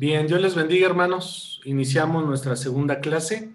[0.00, 1.60] Bien, Dios les bendiga hermanos.
[1.66, 3.52] Iniciamos nuestra segunda clase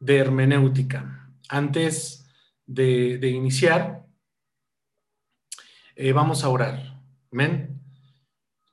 [0.00, 1.30] de hermenéutica.
[1.48, 2.26] Antes
[2.66, 4.04] de, iniciar,
[5.94, 7.00] eh, vamos a orar.
[7.30, 7.80] Amén.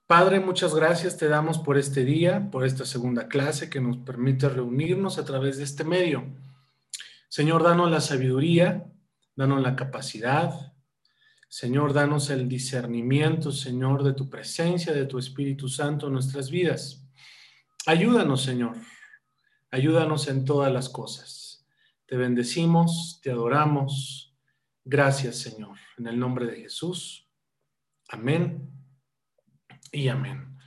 [0.08, 4.50] Padre, muchas gracias te damos por este día, por esta segunda clase que nos permite
[4.50, 6.26] reunirnos a través de este medio.
[7.30, 8.84] Señor, danos la sabiduría,
[9.36, 10.74] danos la capacidad,
[11.56, 17.08] Señor, danos el discernimiento, Señor, de tu presencia, de tu Espíritu Santo en nuestras vidas.
[17.86, 18.76] Ayúdanos, Señor.
[19.72, 21.66] Ayúdanos en todas las cosas.
[22.08, 24.36] Te bendecimos, te adoramos.
[24.84, 25.78] Gracias, Señor.
[25.98, 27.32] En el nombre de Jesús.
[28.10, 28.70] Amén
[29.94, 30.58] y amén.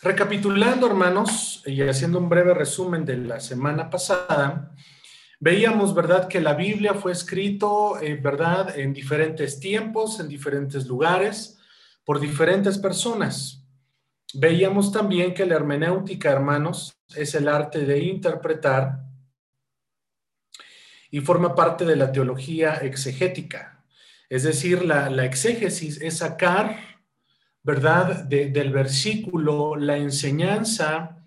[0.00, 4.72] Recapitulando, hermanos, y haciendo un breve resumen de la semana pasada,
[5.38, 11.58] Veíamos, ¿verdad?, que la Biblia fue escrito, eh, ¿verdad?, en diferentes tiempos, en diferentes lugares,
[12.04, 13.62] por diferentes personas.
[14.32, 19.00] Veíamos también que la hermenéutica, hermanos, es el arte de interpretar
[21.10, 23.84] y forma parte de la teología exegética.
[24.28, 26.76] Es decir, la, exégesis es sacar,
[27.62, 31.24] ¿verdad?, del versículo la enseñanza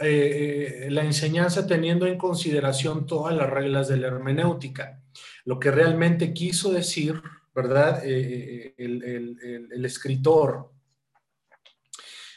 [0.00, 5.02] eh, la enseñanza teniendo en consideración todas las reglas de la hermenéutica.
[5.44, 7.20] Lo que realmente quiso decir,
[7.54, 8.02] ¿verdad?
[8.04, 10.72] Eh, eh, el, escritor.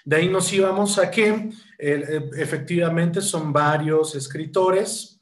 [0.03, 5.21] De ahí nos íbamos a que efectivamente son varios escritores,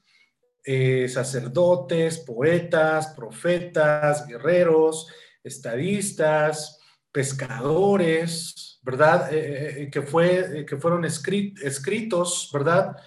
[1.08, 5.08] sacerdotes, poetas, profetas, guerreros,
[5.44, 6.80] estadistas,
[7.12, 9.34] pescadores, ¿verdad?
[9.34, 12.98] Eh, eh, eh, que, fue, que fueron escritos, ¿verdad?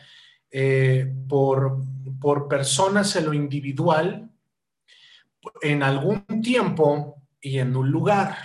[1.28, 1.82] por,
[2.18, 4.30] por personas en lo individual,
[5.60, 8.36] en algún tiempo y en un lugar.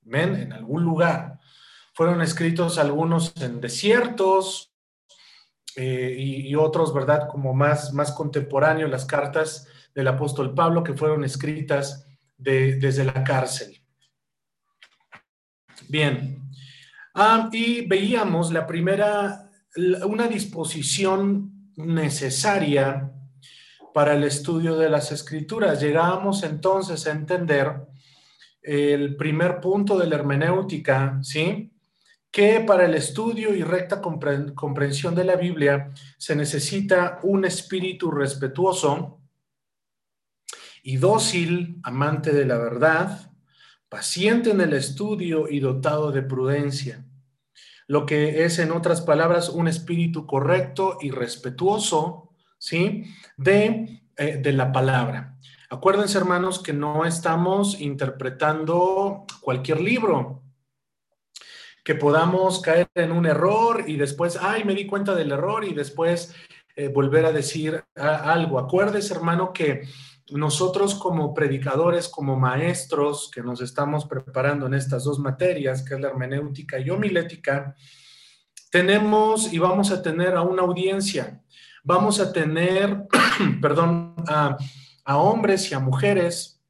[0.00, 0.34] ¿Ven?
[0.34, 1.38] En algún lugar.
[1.92, 4.72] Fueron escritos algunos en desiertos
[5.76, 7.28] y, otros, ¿verdad?
[7.28, 12.06] Como más, más contemporáneos, las cartas del apóstol Pablo que fueron escritas
[12.38, 13.78] desde la cárcel.
[15.88, 16.45] Bien,
[17.18, 19.48] Ah, y veíamos la primera,
[20.06, 23.10] una disposición necesaria
[23.94, 25.80] para el estudio de las escrituras.
[25.80, 27.72] Llegábamos entonces a entender
[28.60, 31.72] el primer punto de la hermenéutica, ¿sí?
[32.30, 39.22] Que para el estudio y recta comprensión de la Biblia se necesita un espíritu respetuoso
[40.82, 43.32] y dócil, amante de la verdad,
[43.88, 47.04] paciente en el estudio y dotado de prudencia
[47.88, 53.04] lo que es, en otras palabras, un espíritu correcto y respetuoso, ¿sí?
[53.36, 55.38] De, eh, de la palabra.
[55.70, 60.42] Acuérdense, hermanos, que no estamos interpretando cualquier libro,
[61.84, 65.72] que podamos caer en un error y después, ay, me di cuenta del error y
[65.72, 66.34] después
[66.74, 68.58] eh, volver a decir algo.
[68.58, 69.82] Acuérdense, hermano, que
[70.30, 76.00] nosotros como predicadores, como maestros que nos estamos preparando en estas dos materias, que es
[76.00, 77.74] la hermenéutica y homilética,
[78.70, 81.40] tenemos y vamos a tener a una audiencia,
[81.84, 83.06] vamos a tener,
[83.62, 84.56] perdón, a,
[85.16, 86.60] hombres y a mujeres,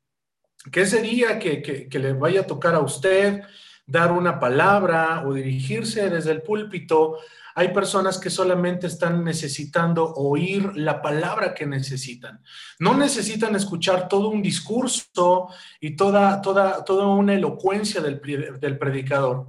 [0.71, 3.43] que ese día que, que le vaya a tocar a usted
[3.87, 7.19] dar una palabra o dirigirse desde el púlpito
[7.59, 12.43] hay personas que solamente están necesitando oír la palabra que necesitan.
[12.79, 15.49] No necesitan escuchar todo un discurso
[15.81, 18.21] y toda, toda, toda una elocuencia del,
[18.61, 19.47] del predicador.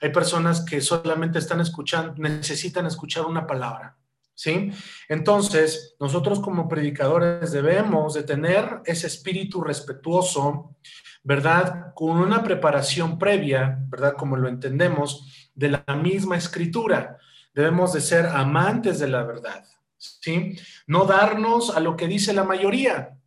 [0.00, 3.94] Hay personas que solamente están escuchando, necesitan escuchar una palabra.
[4.34, 4.72] ¿Sí?
[5.06, 10.76] Entonces, nosotros como predicadores debemos de tener ese espíritu respetuoso,
[11.22, 11.92] ¿verdad?
[11.94, 14.14] Con una preparación previa, ¿verdad?
[14.16, 17.18] Como lo entendemos, de la misma escritura.
[17.52, 19.64] Debemos de ser amantes de la verdad,
[19.96, 20.56] ¿sí?
[20.86, 23.20] No darnos a lo que dice la mayoría,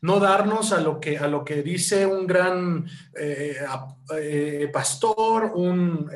[0.00, 2.86] no darnos a lo que, a lo que dice un gran
[3.18, 3.56] eh,
[4.16, 6.08] eh, pastor, un,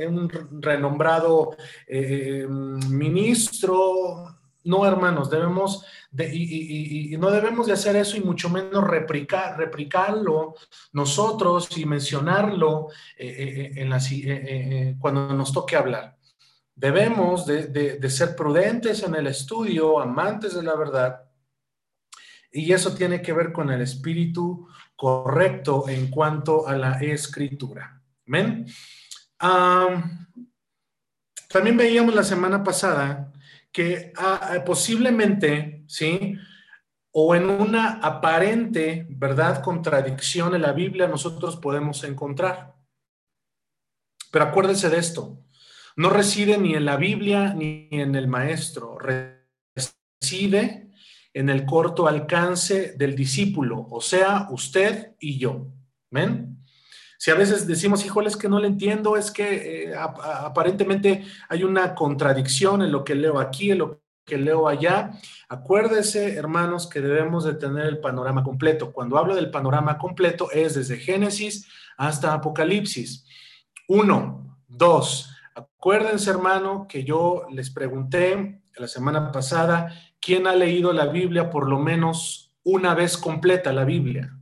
[0.61, 1.57] renombrado
[1.87, 4.39] eh, ministro.
[4.65, 10.55] No, hermanos, debemos de, y, no debemos de hacer eso y mucho menos replicar, replicarlo
[10.93, 16.17] nosotros y mencionarlo en cuando nos toque hablar.
[16.83, 21.23] Debemos de, ser prudentes en el estudio, amantes de la verdad,
[22.51, 28.03] y eso tiene que ver con el espíritu correcto en cuanto a la escritura.
[28.27, 28.67] Amén.
[31.49, 33.33] también veíamos la semana pasada
[33.71, 36.37] que ah, posiblemente, ¿sí?
[37.13, 39.63] O en una aparente, ¿verdad?
[39.63, 42.75] Contradicción en la Biblia nosotros podemos encontrar.
[44.33, 45.39] Pero acuérdense de esto.
[45.97, 50.91] No reside ni en la Biblia ni en el maestro, reside
[51.35, 55.69] en el corto alcance del discípulo, o sea, usted y yo.
[56.11, 56.59] ¿Ven?
[57.19, 61.63] Si a veces decimos, híjole, es que no le entiendo, es que eh, aparentemente hay
[61.63, 65.13] una contradicción en lo que leo aquí, en lo que leo allá.
[65.49, 68.93] Acuérdese, hermanos, que debemos de tener el panorama completo.
[68.93, 71.67] Cuando hablo del panorama completo es desde Génesis
[71.97, 73.25] hasta Apocalipsis.
[73.89, 75.32] Uno, dos.
[75.83, 81.69] Acuérdense, hermano, que yo les pregunté la semana pasada quién ha leído la Biblia por
[81.69, 84.33] lo menos una vez completa la Biblia.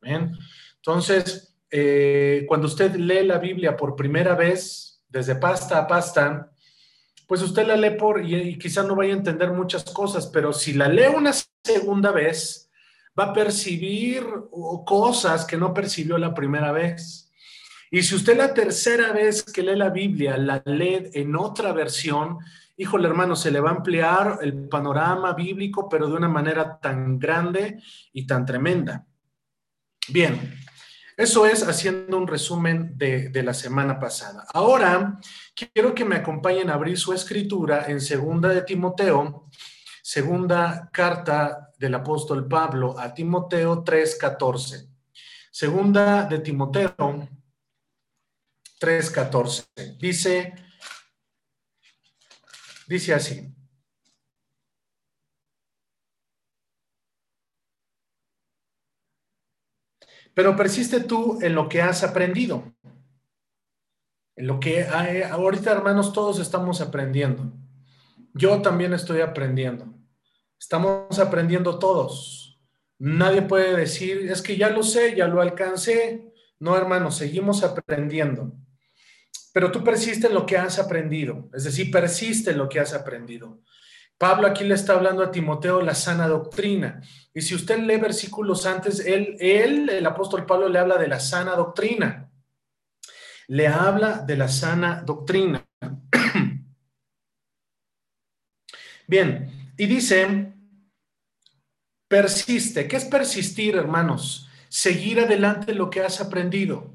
[0.00, 0.36] ¿Ven?
[0.74, 6.50] Entonces, eh, cuando usted lee la Biblia por primera vez, desde pasta a pasta,
[7.28, 10.72] pues usted la lee por, y, quizás no vaya a entender muchas cosas, pero si
[10.72, 11.30] la lee una
[11.62, 12.68] segunda vez,
[13.16, 14.26] va a percibir
[14.84, 17.31] cosas que no percibió la primera vez.
[17.94, 22.38] Y si usted la tercera vez que lee la Biblia la lee en otra versión,
[22.74, 27.18] híjole hermano, se le va a ampliar el panorama bíblico, pero de una manera tan
[27.18, 27.82] grande
[28.14, 29.04] y tan tremenda.
[30.08, 30.58] Bien,
[31.18, 34.46] eso es haciendo un resumen de, la semana pasada.
[34.54, 35.20] Ahora
[35.54, 39.50] quiero que me acompañen a abrir su escritura en segunda de Timoteo,
[40.02, 44.88] segunda carta del apóstol Pablo a Timoteo 3:14.
[45.50, 47.28] Segunda de Timoteo
[48.82, 49.96] 3:14.
[49.98, 50.54] Dice
[52.88, 53.54] dice así:
[60.34, 62.74] Pero persiste tú en lo que has aprendido.
[64.34, 67.52] En lo que hay, ahorita, hermanos, todos estamos aprendiendo.
[68.32, 69.86] Yo también estoy aprendiendo.
[70.58, 72.58] Estamos aprendiendo todos.
[72.98, 76.32] Nadie puede decir, es que ya lo sé, ya lo alcancé.
[76.58, 78.52] No, hermanos, seguimos aprendiendo.
[79.52, 81.50] Pero tú persiste en lo que has aprendido.
[81.52, 83.60] Es decir, persiste en lo que has aprendido.
[84.18, 87.02] Pablo aquí le está hablando a Timoteo la sana doctrina.
[87.34, 91.18] Y si usted lee versículos antes, él, él, el apóstol Pablo, le habla de la
[91.18, 92.30] sana doctrina.
[93.48, 95.66] Le habla de la sana doctrina.
[99.08, 100.54] Bien, y dice,
[102.08, 102.86] persiste.
[102.86, 104.48] ¿Qué es persistir, hermanos?
[104.68, 106.94] Seguir adelante lo que has aprendido.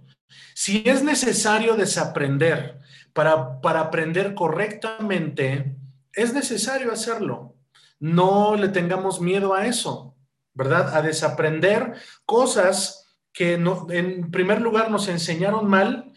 [0.54, 2.80] Si es necesario desaprender
[3.14, 5.76] para, para aprender correctamente,
[6.14, 7.56] es necesario hacerlo.
[8.00, 10.16] No le tengamos miedo a eso,
[10.54, 10.96] ¿verdad?
[10.96, 11.94] A desaprender
[12.26, 16.12] cosas que en primer lugar nos enseñaron mal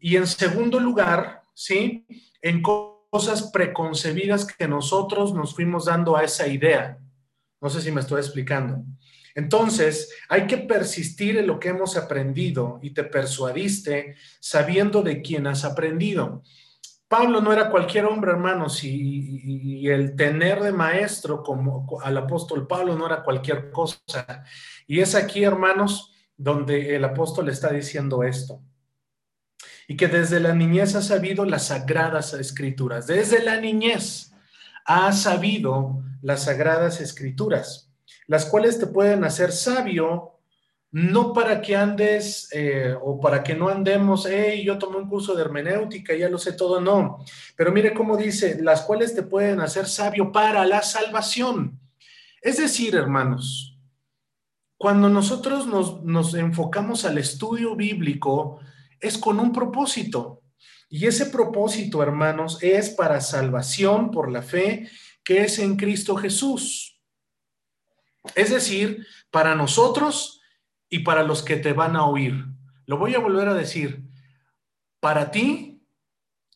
[0.00, 2.06] y en segundo lugar, ¿sí?
[2.40, 6.98] En cosas preconcebidas que nosotros nos fuimos dando a esa idea.
[7.60, 8.84] No sé si me estoy explicando.
[9.36, 15.46] Entonces, hay que persistir en lo que hemos aprendido y te persuadiste sabiendo de quién
[15.46, 16.42] has aprendido.
[17.06, 22.96] Pablo no era cualquier hombre, hermanos, y, el tener de maestro como al apóstol Pablo
[22.96, 24.42] no era cualquier cosa.
[24.86, 28.62] Y es aquí, hermanos, donde el apóstol está diciendo esto.
[29.86, 33.06] Y que desde la niñez ha sabido las sagradas escrituras.
[33.06, 34.32] Desde la niñez
[34.86, 37.85] ha sabido las sagradas escrituras,
[38.26, 40.36] las cuales te pueden hacer sabio
[40.92, 45.34] no para que andes eh, o para que no andemos, hey, yo tomé un curso
[45.34, 47.18] de hermenéutica, ya lo sé todo, no.
[47.54, 51.78] Pero mire cómo dice, las cuales te pueden hacer sabio para la salvación.
[52.40, 53.78] Es decir, hermanos,
[54.78, 58.60] cuando nosotros nos, nos enfocamos al estudio bíblico,
[59.00, 60.42] es con un propósito.
[60.88, 64.88] Y ese propósito, hermanos, es para salvación por la fe
[65.24, 66.95] que es en Cristo Jesús.
[68.34, 70.40] Es decir, para nosotros
[70.88, 72.46] y para los que te van a oír.
[72.86, 74.04] Lo voy a volver a decir,
[75.00, 75.82] para ti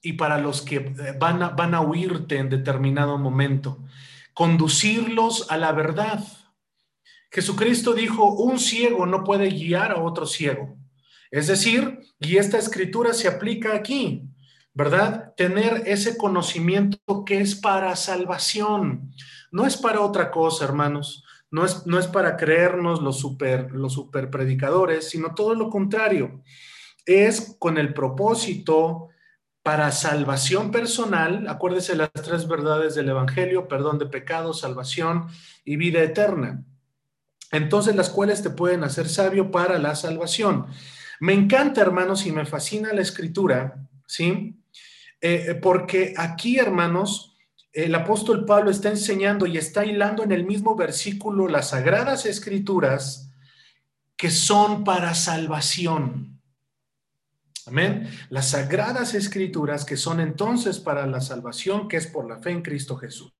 [0.02, 0.78] y para los que
[1.18, 3.84] van a, van a oírte en determinado momento.
[4.32, 6.24] Conducirlos a la verdad.
[7.30, 10.76] Jesucristo dijo, un ciego no puede guiar a otro ciego.
[11.30, 14.24] Es decir, y esta escritura se aplica aquí,
[14.74, 15.32] ¿verdad?
[15.36, 19.12] Tener ese conocimiento que es para salvación,
[19.52, 21.24] no es para otra cosa, hermanos.
[21.50, 26.42] No es, no es para creernos los super, los super predicadores, sino todo lo contrario.
[27.04, 29.08] Es con el propósito
[29.62, 35.26] para salvación personal, acuérdese las tres verdades del Evangelio, perdón de pecados, salvación
[35.64, 36.64] y vida eterna.
[37.52, 40.66] Entonces, las cuales te pueden hacer sabio para la salvación.
[41.20, 43.76] Me encanta, hermanos, y me fascina la escritura,
[44.06, 44.56] ¿sí?
[45.20, 47.29] Eh, porque aquí, hermanos,
[47.72, 53.30] el apóstol Pablo está enseñando y está hilando en el mismo versículo las sagradas escrituras
[54.16, 56.40] que son para salvación.
[57.66, 58.10] Amén.
[58.30, 62.62] Las sagradas escrituras que son entonces para la salvación, que es por la fe en
[62.62, 63.32] Cristo Jesús.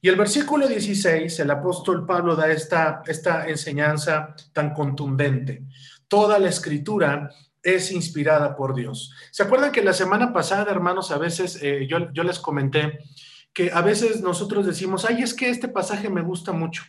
[0.00, 5.64] Y el versículo 16, el apóstol Pablo da esta, esta enseñanza tan contundente.
[6.06, 7.30] Toda la escritura
[7.66, 9.12] es inspirada por Dios.
[9.32, 13.00] ¿Se acuerdan que la semana pasada, hermanos, a veces eh, yo, yo les comenté
[13.52, 16.84] que a veces nosotros decimos, ay, es que este pasaje me gusta mucho.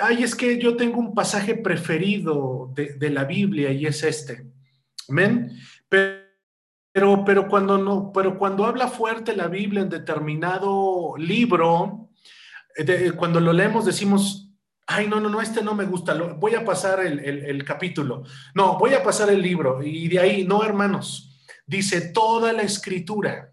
[0.00, 4.46] Ay, es que yo tengo un pasaje preferido de, la Biblia y es este.
[5.08, 5.58] Amén.
[5.88, 12.10] Pero, pero, cuando no, pero cuando habla fuerte la Biblia en determinado libro,
[12.76, 14.49] eh, cuando lo leemos decimos,
[14.90, 18.24] ay, no, no, no, este no me gusta, voy a pasar el, el capítulo.
[18.54, 19.82] No, voy a pasar el libro.
[19.82, 23.52] Y de ahí, no, hermanos, dice toda la escritura,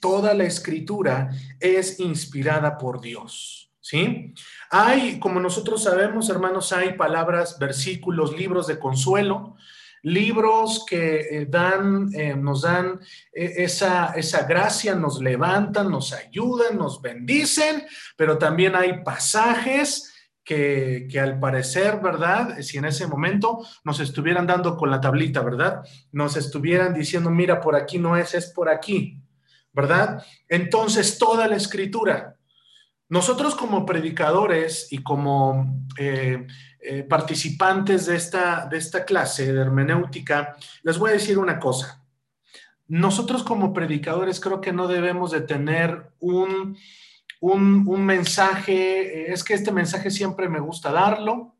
[0.00, 3.72] toda la escritura es inspirada por Dios.
[3.80, 4.34] ¿Sí?
[4.70, 9.56] Hay, como nosotros sabemos, hermanos, hay palabras, versículos, libros de consuelo,
[10.02, 13.00] libros que eh, dan, eh, nos dan
[13.32, 17.84] eh, esa, esa gracia, nos levantan, nos ayudan, nos bendicen,
[18.16, 20.12] pero también hay pasajes
[20.46, 22.60] que, al parecer, ¿verdad?
[22.60, 25.82] Si en ese momento nos estuvieran dando con la tablita, ¿verdad?
[26.12, 29.20] Nos estuvieran diciendo, mira, por aquí no es, es por aquí,
[29.72, 30.24] ¿verdad?
[30.48, 32.36] Entonces, toda la escritura.
[33.08, 36.46] Nosotros como predicadores y como eh,
[37.08, 42.04] participantes de esta, de esta clase de hermenéutica, les voy a decir una cosa.
[42.86, 46.76] Nosotros como predicadores creo que no debemos de tener un,
[47.40, 51.56] un, mensaje, eh, es que este mensaje siempre me gusta darlo,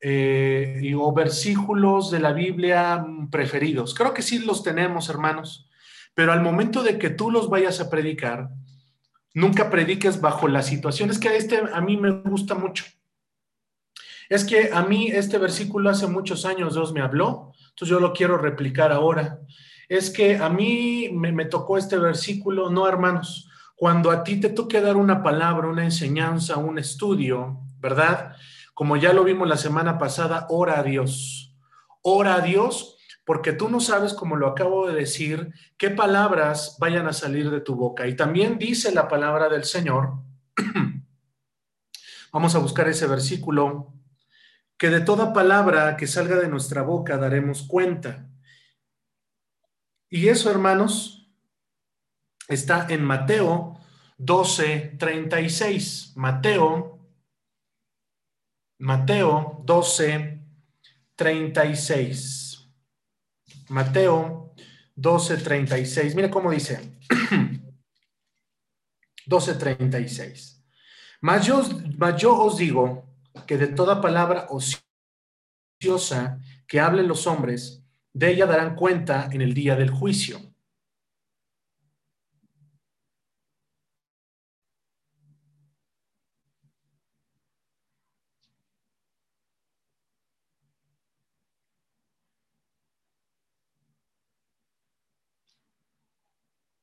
[0.00, 3.94] eh, o versículos de la Biblia preferidos.
[3.94, 5.68] Creo que sí los tenemos, hermanos,
[6.14, 8.48] pero al momento de que tú los vayas a predicar,
[9.34, 12.84] nunca prediques bajo las situaciones que este a mí me gusta mucho.
[14.30, 18.12] Es que a mí este versículo hace muchos años Dios me habló, entonces yo lo
[18.12, 19.40] quiero replicar ahora.
[19.88, 23.49] Es que a mí me, tocó este versículo, no hermanos,
[23.80, 28.36] cuando a ti te toque dar una palabra, una enseñanza, un estudio, ¿verdad?
[28.74, 31.56] Como ya lo vimos la semana pasada, ora a Dios.
[32.02, 37.06] Ora a Dios porque tú no sabes, como lo acabo de decir, qué palabras vayan
[37.06, 38.06] a salir de tu boca.
[38.06, 40.12] Y también dice la palabra del Señor.
[42.34, 43.94] Vamos a buscar ese versículo
[44.76, 48.28] que de toda palabra que salga de nuestra boca daremos cuenta.
[50.10, 51.19] Y eso, hermanos,
[52.50, 53.80] está en Mateo
[54.18, 56.12] 12, 36.
[56.16, 56.98] Mateo,
[58.78, 60.42] Mateo 12,
[61.16, 62.68] 36.
[63.68, 64.54] Mateo
[64.94, 66.14] 12, 36.
[66.14, 66.98] Mira cómo dice.
[69.26, 70.64] 12, 36.
[71.22, 71.62] Mas yo,
[71.96, 73.10] mas yo os digo,
[73.46, 79.54] que de toda palabra ociosa que hablen los hombres, de ella darán cuenta en el
[79.54, 80.49] día del juicio.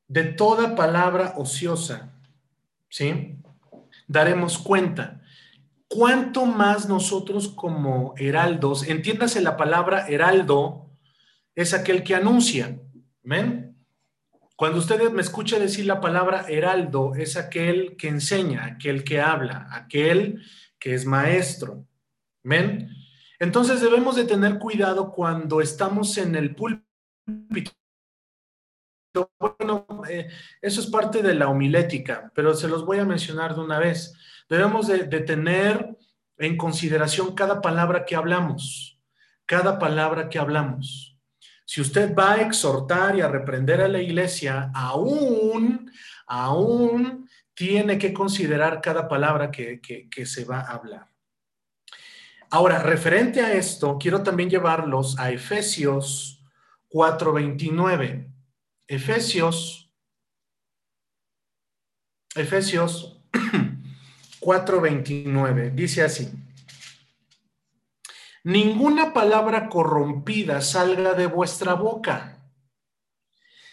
[0.07, 2.13] De toda palabra ociosa,
[2.89, 3.37] ¿sí?
[4.07, 5.21] Daremos cuenta.
[5.87, 10.89] ¿cuánto más nosotros como heraldos, entiéndase la palabra heraldo,
[11.55, 12.79] es aquel que anuncia?
[13.23, 13.75] ¿Ven?
[14.55, 19.67] Cuando ustedes me escuchan decir la palabra heraldo, es aquel que enseña, aquel que habla,
[19.71, 20.41] aquel
[20.79, 21.85] que es maestro.
[22.43, 22.89] ¿Ven?
[23.39, 27.71] Entonces debemos de tener cuidado cuando estamos en el púlpito.
[29.39, 30.27] Bueno, eh,
[30.61, 34.13] eso es parte de la homilética, pero se los voy a mencionar de una vez.
[34.49, 35.97] Debemos de, tener
[36.37, 38.99] en consideración cada palabra que hablamos,
[39.45, 41.17] cada palabra que hablamos.
[41.65, 45.91] Si usted va a exhortar y a reprender a la iglesia, aún,
[46.25, 51.07] aún tiene que considerar cada palabra que, que se va a hablar.
[52.49, 56.41] Ahora, referente a esto, quiero también llevarlos a Efesios
[56.89, 58.36] 4:29.
[58.87, 59.91] Efesios,
[62.35, 63.21] Efesios
[64.39, 65.73] 4:29.
[65.73, 66.31] Dice así.
[68.43, 72.49] Ninguna palabra corrompida salga de vuestra boca,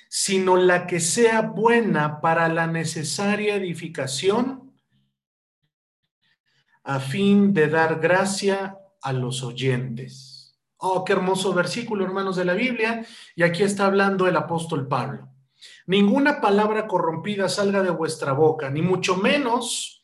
[0.08, 4.74] sino la que sea buena para la necesaria edificación
[6.82, 10.33] a fin de dar gracia a los oyentes.
[10.86, 13.04] Oh, qué hermoso versículo, hermanos de la Biblia.
[13.34, 15.28] Y aquí está hablando el apóstol Pablo.
[15.86, 19.94] Ninguna palabra corrompida salga de vuestra boca, ni mucho menos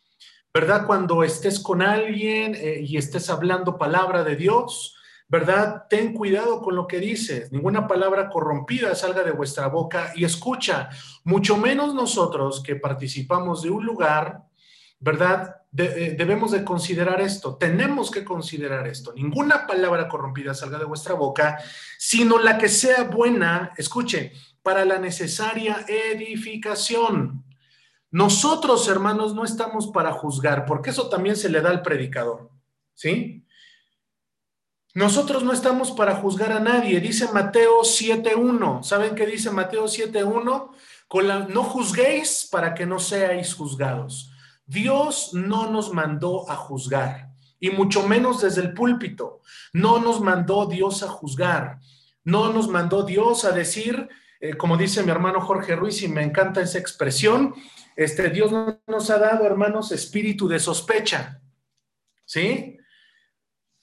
[0.53, 0.87] ¿verdad?
[0.87, 4.97] Cuando estés con alguien eh, y estés hablando palabra de Dios,
[5.29, 5.85] ¿verdad?
[5.89, 10.89] Ten cuidado con lo que dices, ninguna palabra corrompida salga de vuestra boca y escucha,
[11.23, 14.43] mucho menos nosotros que participamos de un lugar,
[15.01, 15.57] ¿verdad?
[15.77, 21.15] Eh, debemos de considerar esto, tenemos que considerar esto, ninguna palabra corrompida salga de vuestra
[21.15, 21.59] boca,
[21.99, 27.45] sino la que sea buena, escuche, para la necesaria edificación.
[28.11, 32.51] Nosotros, hermanos, no estamos para juzgar, porque eso también se le da al predicador,
[32.95, 33.47] ¿sí?
[34.93, 38.83] Nosotros no estamos para juzgar a nadie, dice Mateo 7.1.
[38.83, 40.71] ¿Saben qué dice Mateo 7.1?
[41.07, 44.33] Con la, no juzguéis para que no seáis juzgados.
[44.71, 49.43] Dios no nos mandó a juzgar, y mucho menos desde el púlpito.
[49.73, 51.81] No nos mandó Dios a juzgar.
[52.23, 54.09] No nos mandó Dios a decir,
[54.41, 57.53] eh, como dice mi hermano Jorge Ruiz, y me encanta esa expresión,
[57.97, 61.43] este, Dios no nos ha dado, hermanos, espíritu de sospecha.
[62.25, 62.79] ¿Sí?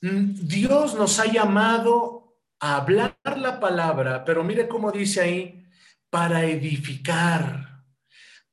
[0.02, 5.66] Mm, Dios nos ha llamado a hablar la palabra, pero mire cómo dice ahí,
[6.10, 7.77] para edificar,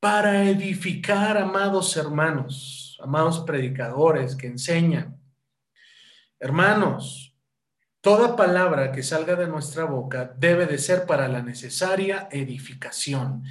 [0.05, 5.19] para edificar, amados hermanos, amados predicadores que enseñan.
[6.39, 7.35] Hermanos,
[8.03, 13.45] toda palabra que salga de nuestra boca debe de ser para la necesaria edificación,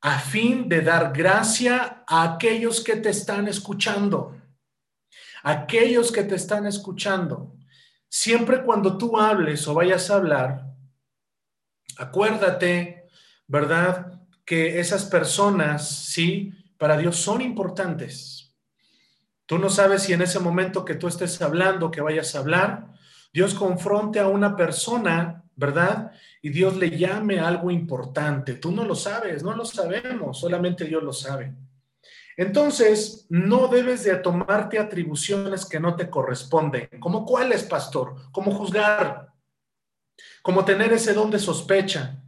[0.00, 4.40] a fin de dar gracia a aquellos que te están escuchando
[5.42, 7.54] aquellos que te están escuchando,
[8.08, 10.64] siempre cuando tú hables o vayas a hablar,
[11.98, 13.06] acuérdate,
[13.46, 14.17] ¿verdad?
[14.48, 18.56] Que esas personas, sí, para Dios son importantes.
[19.44, 22.86] Tú no sabes si en ese momento que tú estés hablando, que vayas a hablar,
[23.30, 26.12] Dios confronte a una persona, ¿verdad?
[26.40, 28.54] Y Dios le llame algo importante.
[28.54, 31.52] Tú no lo sabes, no lo sabemos, solamente Dios lo sabe.
[32.34, 36.88] Entonces, no debes de tomarte atribuciones que no te corresponden.
[37.00, 38.14] ¿Como cuáles, pastor?
[38.32, 39.28] Como juzgar,
[40.40, 42.22] como tener ese don de sospecha.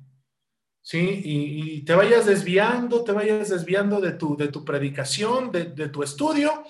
[0.82, 1.20] ¿Sí?
[1.24, 6.64] Y, te vayas desviando, te vayas desviando de tu, de tu predicación, de, tu estudio,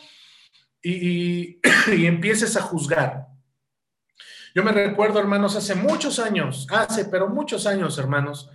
[0.83, 1.61] y,
[1.97, 3.29] y empieces a juzgar.
[4.55, 8.51] Yo me recuerdo, hermanos, hace muchos años, hace, pero muchos años, hermanos,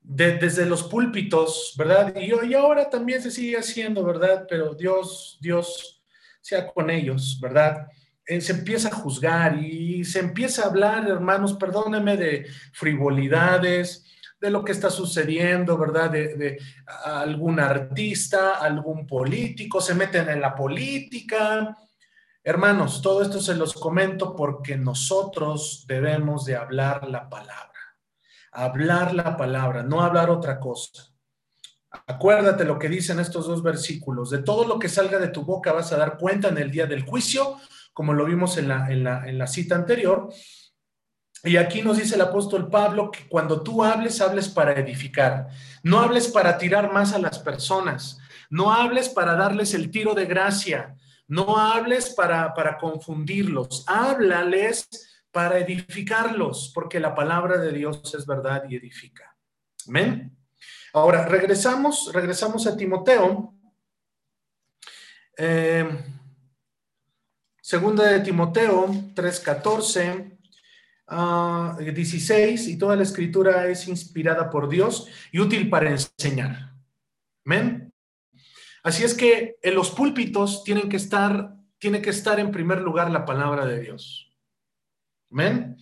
[0.00, 2.14] desde los púlpitos, ¿verdad?
[2.16, 4.46] Y, y ahora también se sigue haciendo, ¿verdad?
[4.48, 6.02] Pero Dios, Dios
[6.40, 7.88] sea con ellos, ¿verdad?
[8.26, 14.04] Eh, se empieza a juzgar y se empieza a hablar, hermanos, perdónenme, de frivolidades,
[14.44, 16.10] de lo que está sucediendo, ¿verdad?
[16.10, 16.58] De,
[17.04, 21.76] algún artista, algún político, se meten en la política.
[22.42, 27.74] Hermanos, todo esto se los comento porque nosotros debemos de hablar la palabra
[28.54, 31.10] hablar la palabra, no hablar otra cosa.
[32.06, 34.30] Acuérdate lo que dicen estos dos versículos.
[34.30, 36.86] De todo lo que salga de tu boca vas a dar cuenta en el día
[36.86, 37.56] del juicio,
[37.92, 40.28] como lo vimos en la, en la, en la cita anterior.
[41.44, 45.48] Y aquí nos dice el apóstol Pablo que cuando tú hables, hables para edificar.
[45.82, 48.18] No hables para tirar más a las personas.
[48.48, 50.96] No hables para darles el tiro de gracia.
[51.28, 53.84] No hables para, para confundirlos.
[53.86, 54.88] Háblales
[55.30, 59.36] para edificarlos, porque la palabra de Dios es verdad y edifica.
[59.88, 60.34] Amén.
[60.92, 63.52] Ahora, regresamos, regresamos a Timoteo.
[65.36, 65.84] Eh,
[67.60, 70.33] segunda de Timoteo 3:14,
[71.06, 76.72] 16, ah, y toda la escritura es inspirada por Dios y útil para enseñar.
[77.44, 77.92] Amén.
[78.82, 83.10] Así es que en los púlpitos tienen que estar, tiene que estar en primer lugar
[83.10, 84.30] la palabra de Dios.
[85.30, 85.76] Amén.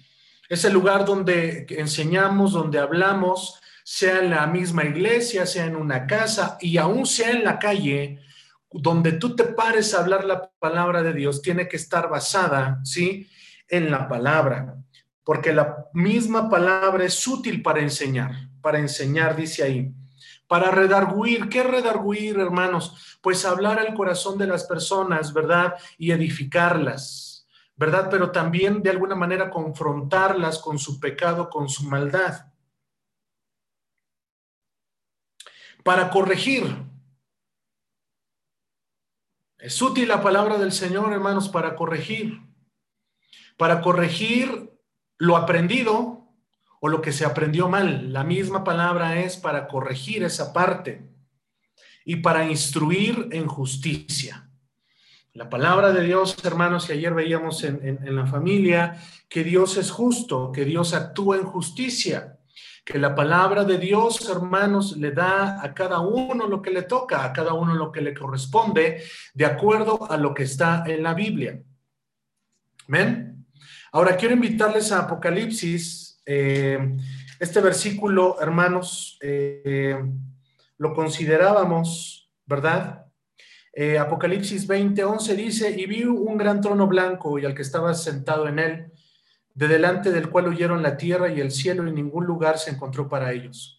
[0.49, 6.07] Es el lugar donde enseñamos, donde hablamos, sea en la misma iglesia, sea en una
[6.07, 8.21] casa y aún sea en la calle,
[8.71, 13.29] donde tú te pares a hablar la palabra de Dios, tiene que estar basada, ¿sí?
[13.69, 14.82] En la palabra,
[15.25, 19.95] porque la misma palabra es útil para enseñar, para enseñar, dice ahí,
[20.47, 21.49] para redarguir.
[21.49, 23.19] ¿Qué redarguir, hermanos?
[23.23, 25.75] Pues hablar al corazón de las personas, ¿verdad?
[25.97, 27.33] Y edificarlas.
[27.77, 28.09] ¿verdad?
[28.11, 32.47] Pero también de alguna manera confrontarlas con su pecado, con su maldad.
[35.83, 36.65] Para corregir.
[39.59, 42.41] Es útil la palabra del Señor, hermanos, para corregir.
[43.57, 44.72] Para corregir
[45.19, 46.23] lo aprendido
[46.81, 48.13] o lo que se aprendió mal.
[48.13, 51.09] La misma palabra es para corregir esa parte
[52.05, 54.49] y para instruir en justicia.
[55.35, 60.53] La palabra de Dios, hermanos, que ayer veíamos en, la familia, que Dios es justo,
[60.53, 62.39] que Dios actúa en justicia,
[62.85, 67.25] que la palabra de Dios, hermanos, le da a cada uno lo que le toca,
[67.25, 71.15] a cada uno lo que le corresponde, de acuerdo a lo que está en la
[71.15, 71.63] Biblia.
[72.89, 73.32] Amén.
[73.95, 76.19] Ahora quiero invitarles a Apocalipsis.
[76.25, 76.97] Eh,
[77.39, 80.03] este versículo, hermanos, eh,
[80.79, 83.05] lo considerábamos, ¿verdad?
[83.71, 87.93] Eh, Apocalipsis 20, 11 dice, y vi un gran trono blanco y al que estaba
[87.93, 88.93] sentado en él,
[89.53, 93.11] de delante del cual huyeron la tierra y el cielo y ningún lugar se encontró
[93.11, 93.79] para ellos.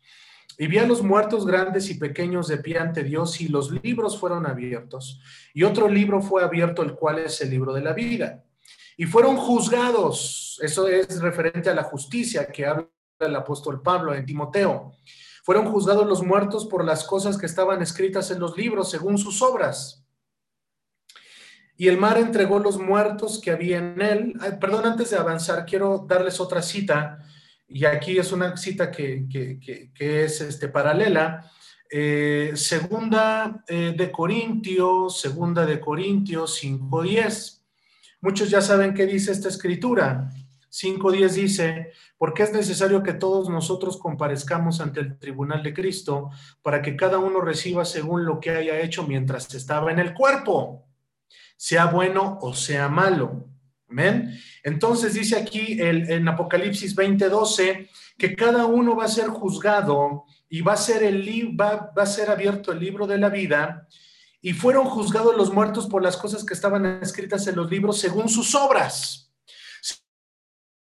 [0.59, 4.19] Y vi a los muertos grandes y pequeños de pie ante Dios y los libros
[4.19, 5.19] fueron abiertos.
[5.55, 8.43] Y otro libro fue abierto, el cual es el libro de la vida.
[8.97, 12.87] Y fueron juzgados, eso es referente a la justicia que habla
[13.19, 14.93] el apóstol Pablo en Timoteo.
[15.43, 19.41] Fueron juzgados los muertos por las cosas que estaban escritas en los libros según sus
[19.41, 20.05] obras.
[21.75, 24.33] Y el mar entregó los muertos que había en él.
[24.59, 27.19] perdón, antes de avanzar, quiero darles otra cita
[27.67, 29.25] y aquí es una cita que,
[29.97, 31.51] es este, paralela.
[31.89, 37.62] Eh, segunda eh, de Corintios, segunda de Corintios 5.10.
[38.23, 40.29] Muchos ya saben qué dice esta escritura.
[40.71, 46.29] 5.10 dice, porque es necesario que todos nosotros comparezcamos ante el tribunal de Cristo
[46.61, 50.87] para que cada uno reciba según lo que haya hecho mientras estaba en el cuerpo,
[51.57, 53.49] sea bueno o sea malo.
[53.89, 54.39] Amén.
[54.63, 60.61] Entonces dice aquí el, en Apocalipsis 20:12 que cada uno va a ser juzgado y
[60.61, 63.85] va a ser, el, va, va a ser abierto el libro de la vida
[64.45, 68.27] y fueron juzgados los muertos por las cosas que estaban escritas en los libros según
[68.27, 69.33] sus obras,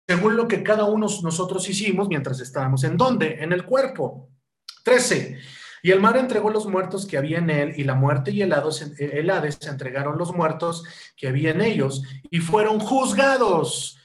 [0.07, 4.29] según lo que cada uno nosotros hicimos mientras estábamos en dónde, en el cuerpo.
[4.83, 5.39] 13.
[5.81, 8.53] Y el mar entregó los muertos que había en él, y la muerte y el
[8.53, 10.83] Hades, entregaron los muertos
[11.15, 13.97] que había en ellos, y fueron juzgados.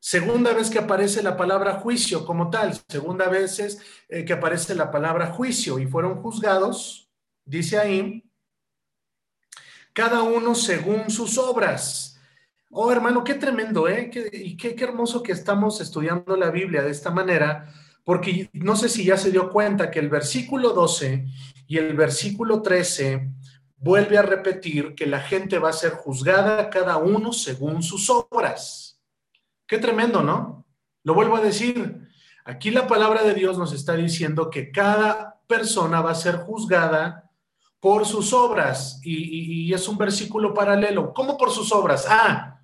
[0.00, 4.90] Segunda vez que aparece la palabra juicio como tal, segunda vez eh, que aparece la
[4.90, 7.10] palabra juicio, y fueron juzgados,
[7.44, 8.24] dice ahí,
[9.98, 12.20] cada uno según sus obras.
[12.70, 14.08] Oh, hermano, qué tremendo, ¿eh?
[14.32, 18.88] y qué, qué hermoso que estamos estudiando la Biblia de esta manera porque no sé
[18.88, 21.26] si ya se dio cuenta que el versículo 12
[21.66, 23.28] y el versículo 13
[23.76, 29.00] vuelve a repetir que la gente va a ser juzgada cada uno según sus obras.
[29.66, 30.64] Qué tremendo, ¿no?
[31.02, 32.08] Lo vuelvo a decir.
[32.44, 37.27] Aquí la palabra de Dios nos está diciendo que cada persona va a ser juzgada
[37.80, 39.00] por sus obras.
[39.04, 41.12] Y, es un versículo paralelo.
[41.12, 42.06] ¿Cómo por sus obras?
[42.08, 42.62] Ah,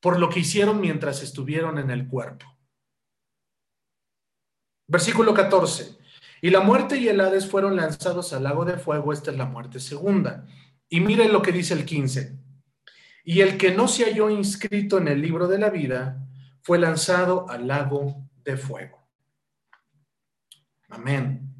[0.00, 2.46] por lo que hicieron mientras estuvieron en el cuerpo.
[4.88, 5.96] Versículo 14.
[6.42, 9.12] Y la muerte y el Hades fueron lanzados al lago de fuego.
[9.12, 10.46] Esta es la muerte segunda.
[10.88, 12.36] Y miren lo que dice el 15.
[13.24, 16.26] Y el que no se halló inscrito en el libro de la vida
[16.62, 18.98] fue lanzado al lago de fuego.
[20.88, 21.51] Amén.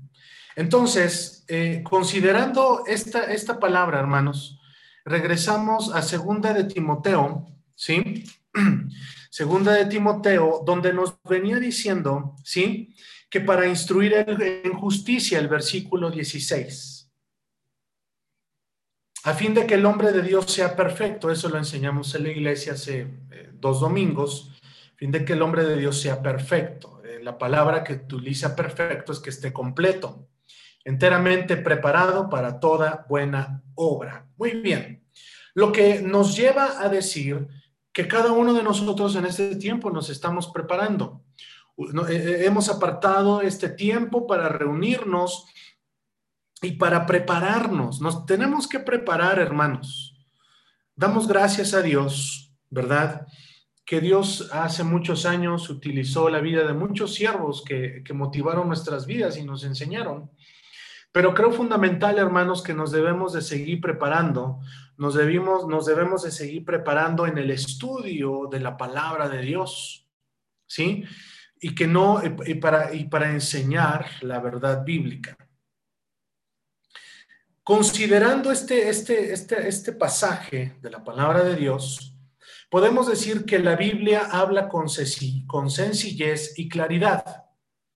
[0.56, 4.60] Entonces, eh, considerando esta, esta palabra, hermanos,
[5.04, 8.24] regresamos a segunda de Timoteo, ¿sí?
[9.30, 12.94] Segunda de Timoteo, donde nos venía diciendo, ¿sí?
[13.32, 17.10] que para instruir en justicia, el versículo 16.
[19.24, 22.28] A fin de que el hombre de Dios sea perfecto, eso lo enseñamos en la
[22.28, 24.52] iglesia hace eh, dos domingos,
[24.92, 27.00] a fin de que el hombre de Dios sea perfecto.
[27.06, 30.28] Eh, la palabra que utiliza perfecto es que esté completo,
[30.84, 34.26] enteramente preparado para toda buena obra.
[34.36, 35.04] Muy bien.
[35.54, 37.46] Lo que nos lleva a decir
[37.92, 41.22] que cada uno de nosotros en este tiempo nos estamos preparando.
[41.76, 45.46] Eh, eh, hemos apartado este tiempo para reunirnos
[46.62, 48.00] y para prepararnos.
[48.00, 50.16] Nos tenemos que preparar, hermanos.
[50.94, 53.26] Damos gracias a Dios, ¿verdad?
[53.84, 59.06] Que Dios hace muchos años utilizó la vida de muchos siervos que, que motivaron nuestras
[59.06, 60.30] vidas y nos enseñaron.
[61.12, 64.60] Pero creo fundamental, hermanos, que nos debemos de seguir preparando,
[64.96, 70.08] nos, debimos, nos debemos de seguir preparando en el estudio de la palabra de Dios,
[70.66, 71.04] ¿sí?
[71.60, 75.36] y que no, y para, y para enseñar la verdad bíblica.
[77.62, 82.16] Considerando este, este, este, este pasaje de la palabra de Dios,
[82.68, 84.86] podemos decir que la Biblia habla con,
[85.46, 87.44] con sencillez y claridad.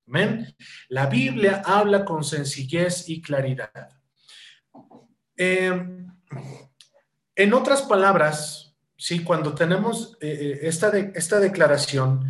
[0.08, 0.54] Amén.
[0.88, 3.90] La Biblia habla con sencillez y claridad.
[5.36, 6.06] Eh,
[7.34, 12.24] en otras palabras, sí, cuando tenemos eh, eh, esta, de, esta declaración,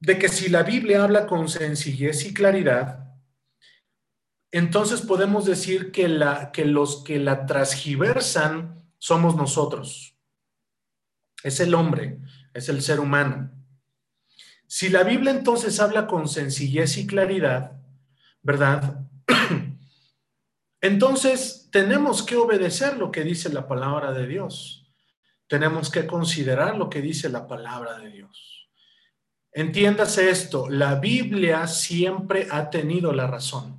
[0.00, 3.14] de que si la Biblia habla con sencillez y claridad,
[4.50, 10.18] entonces podemos decir que, la, que los que la transgiversan somos nosotros.
[11.42, 12.18] Es el hombre,
[12.52, 13.61] es el ser humano.
[14.74, 17.72] Si la Biblia entonces habla con sencillez y claridad,
[18.40, 19.04] ¿verdad?
[20.80, 24.90] entonces tenemos que obedecer lo que dice la palabra de Dios.
[25.46, 28.70] tenemos que considerar lo que dice la palabra de Dios.
[29.52, 33.78] Entiéndase esto, la Biblia siempre ha tenido la razón.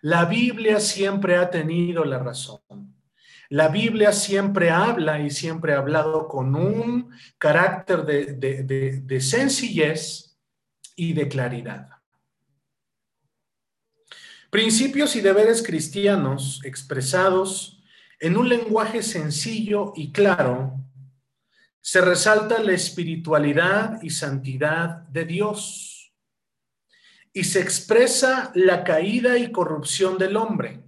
[0.00, 2.93] La Biblia siempre ha tenido la razón.
[3.50, 10.38] La Biblia siempre habla y siempre ha hablado con un carácter de, sencillez
[10.96, 11.88] y de claridad.
[14.50, 17.82] Principios y deberes cristianos expresados
[18.20, 20.80] en un lenguaje sencillo y claro,
[21.80, 26.14] se resalta la espiritualidad y santidad de Dios
[27.32, 30.83] y se expresa la caída y corrupción del hombre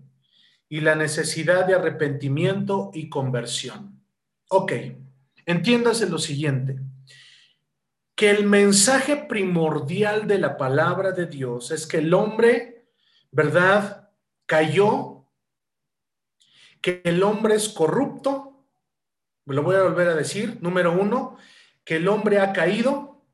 [0.69, 4.03] y la necesidad de arrepentimiento y conversión.
[4.49, 4.73] Ok,
[5.45, 6.79] entiéndase lo siguiente,
[8.15, 12.89] que el mensaje primordial de la palabra de Dios es que el hombre,
[13.31, 14.11] ¿verdad?
[14.47, 15.17] Cayó
[16.81, 18.65] que el hombre es corrupto,
[19.45, 21.37] lo voy a volver a decir, número uno,
[21.85, 23.25] que el hombre ha caído,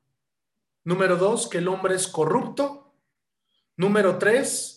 [0.85, 2.95] número dos, que el hombre es corrupto,
[3.77, 4.72] número tres,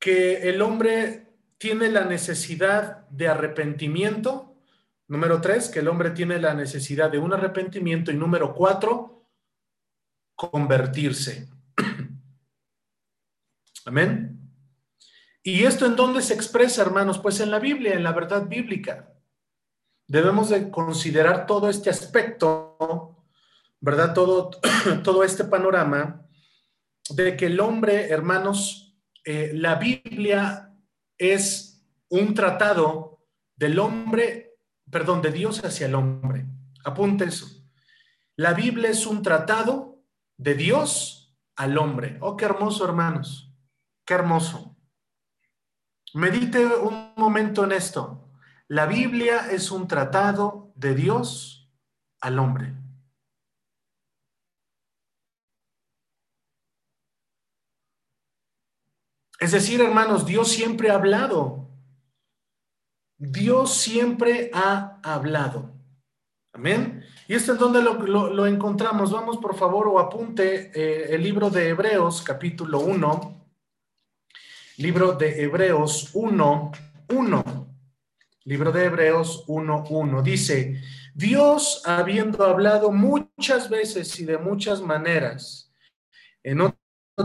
[0.00, 4.56] que el hombre tiene la necesidad de arrepentimiento,
[5.06, 9.28] número tres, que el hombre tiene la necesidad de un arrepentimiento y número cuatro,
[10.34, 11.48] convertirse.
[13.84, 14.40] Amén.
[15.42, 17.18] ¿Y esto en dónde se expresa, hermanos?
[17.18, 19.12] Pues en la Biblia, en la verdad bíblica.
[20.06, 23.26] Debemos de considerar todo este aspecto,
[23.80, 24.14] ¿verdad?
[24.14, 24.50] Todo,
[25.04, 26.26] todo este panorama
[27.10, 28.89] de que el hombre, hermanos,
[29.24, 30.74] eh, la Biblia
[31.18, 34.58] es un tratado del hombre,
[34.90, 36.46] perdón, de Dios hacia el hombre.
[36.84, 37.46] Apunte eso.
[38.36, 40.02] La Biblia es un tratado
[40.38, 42.16] de Dios al hombre.
[42.20, 43.54] Oh, qué hermoso, hermanos.
[44.06, 44.76] Qué hermoso.
[46.14, 48.30] Medite un momento en esto.
[48.66, 51.70] La Biblia es un tratado de Dios
[52.20, 52.79] al hombre.
[59.40, 61.68] Es decir, hermanos, Dios siempre ha hablado.
[63.18, 65.72] Dios siempre ha hablado.
[66.52, 67.04] Amén.
[67.26, 69.10] ¿Y esto es donde lo, encontramos?
[69.10, 73.40] Vamos, por favor, o apunte eh, el libro de Hebreos, capítulo 1
[74.80, 76.72] libro de Hebreos 1,
[77.10, 77.44] 1.
[78.44, 80.22] Libro de Hebreos 1, 1.
[80.22, 80.80] Dice,
[81.14, 85.70] Dios habiendo hablado muchas veces y de muchas maneras,
[86.42, 86.62] en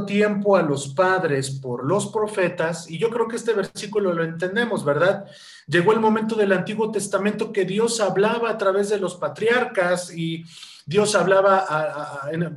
[0.03, 4.83] tiempo a los padres por los profetas, y yo creo que este versículo lo entendemos,
[4.83, 5.25] ¿verdad?
[5.67, 10.43] Llegó el momento del Antiguo Testamento que Dios hablaba a través de los patriarcas y
[10.85, 11.65] Dios hablaba,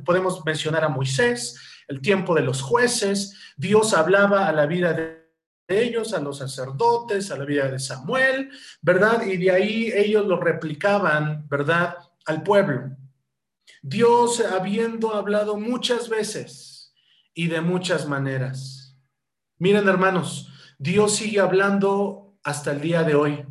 [0.03, 5.29] podemos mencionar a Moisés, el tiempo de los jueces, Dios hablaba a la vida de
[5.67, 8.49] ellos, a los sacerdotes, a la vida de Samuel,
[8.81, 9.23] ¿verdad?
[9.25, 11.95] Y de ahí ellos lo replicaban, ¿verdad?
[12.25, 12.95] Al pueblo.
[13.81, 16.68] Dios habiendo hablado muchas veces
[17.33, 18.97] y de muchas maneras.
[19.57, 23.45] Miren hermanos, Dios sigue hablando hasta el día de hoy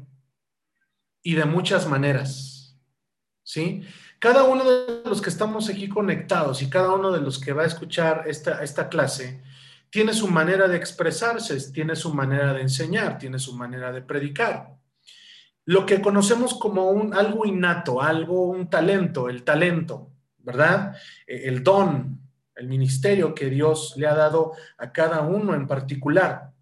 [1.23, 2.79] y de muchas maneras.
[3.43, 3.83] ¿Sí?
[4.19, 7.62] Cada uno de los que estamos aquí conectados y cada uno de los que va
[7.62, 9.43] a escuchar esta, esta clase
[9.91, 14.77] tiene su manera de expresarse, tiene su manera de enseñar, tiene su manera de predicar.
[15.64, 20.97] Lo que conocemos como un, algo innato, algo, un talento, el talento, ¿verdad?
[21.27, 22.28] E, el don,
[22.59, 26.53] el ministerio que Dios le ha dado a cada uno en particular.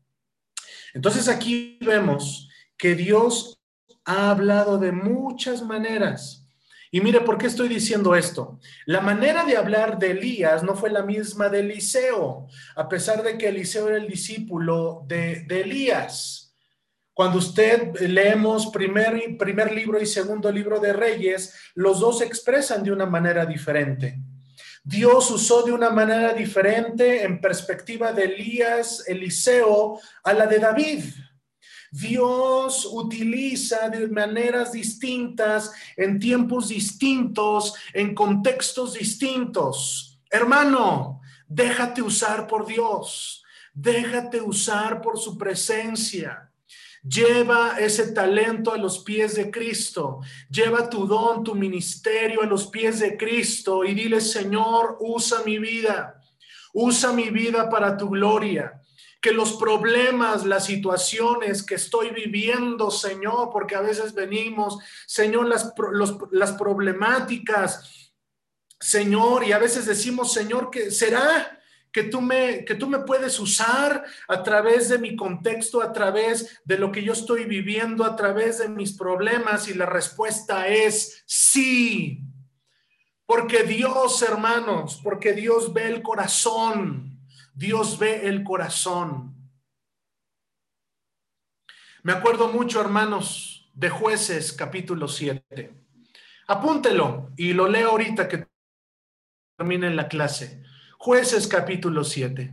[0.94, 3.58] Entonces aquí vemos que Dios
[4.04, 6.46] ha hablado de muchas maneras
[6.90, 8.58] y mire, ¿por qué estoy diciendo esto?
[8.86, 13.36] La manera de hablar de Elías no fue la misma de Eliseo, a pesar de
[13.36, 16.56] que Eliseo era el discípulo de, Elías.
[17.12, 22.82] Cuando usted leemos primer, primer libro y segundo libro de Reyes, los dos se expresan
[22.82, 24.18] de una manera diferente.
[24.88, 31.02] Dios usó de una manera diferente en perspectiva de Elías, Eliseo, a la de David.
[31.90, 40.20] Dios utiliza de maneras distintas, en tiempos distintos, en contextos distintos.
[40.30, 43.42] Hermano, déjate usar por Dios,
[43.74, 46.45] déjate usar por su presencia.
[47.08, 50.20] Lleva ese talento a los pies de Cristo.
[50.50, 55.58] Lleva tu don, tu ministerio a los pies de Cristo y dile, Señor, usa mi
[55.58, 56.20] vida.
[56.72, 58.80] Usa mi vida para tu gloria
[59.26, 66.52] que los problemas, las situaciones que estoy viviendo, Señor, porque a veces venimos, Señor, las,
[66.52, 68.12] problemáticas,
[68.78, 71.55] Señor, y a veces decimos, Señor, que será
[71.96, 76.60] que tú me que tú me puedes usar a través de mi contexto, a través
[76.62, 81.24] de lo que yo estoy viviendo, a través de mis problemas y la respuesta es
[81.24, 82.20] sí.
[83.24, 87.18] Porque Dios, hermanos, porque Dios ve el corazón.
[87.54, 89.34] Dios ve el corazón.
[92.02, 95.72] Me acuerdo mucho, hermanos, de jueces capítulo 7.
[96.48, 98.46] Apúntelo y lo leo ahorita que
[99.56, 100.65] termine la clase.
[101.06, 102.52] Jueces capítulo 7.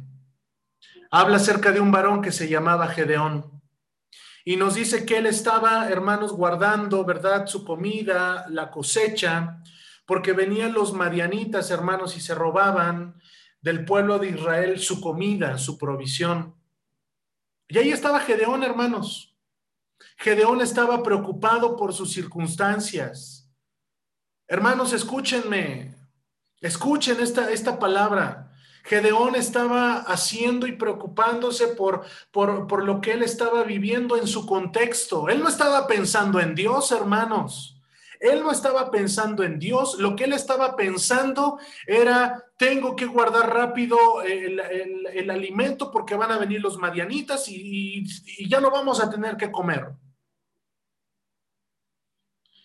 [1.09, 3.63] Habla acerca de un varón que se llamaba Gedeón.
[4.45, 7.47] Y nos dice que él estaba, hermanos, guardando, ¿verdad?
[7.47, 9.59] Su comida, la cosecha,
[10.05, 13.19] porque venían los marianitas, hermanos, y se robaban
[13.59, 16.53] del pueblo de Israel su comida, su provisión.
[17.67, 19.35] Y ahí estaba Gedeón, hermanos.
[20.17, 23.49] Gedeón estaba preocupado por sus circunstancias.
[24.47, 25.95] Hermanos, escúchenme,
[26.61, 28.42] escuchen esta, esta palabra.
[28.83, 34.45] Gedeón estaba haciendo y preocupándose por, por, por lo que él estaba viviendo en su
[34.45, 35.29] contexto.
[35.29, 37.79] Él no estaba pensando en Dios, hermanos.
[38.19, 43.53] Él no estaba pensando en Dios, lo que él estaba pensando era, tengo que guardar
[43.53, 48.05] rápido el, alimento porque van a venir los marianitas y,
[48.37, 49.89] y ya no vamos a tener que comer.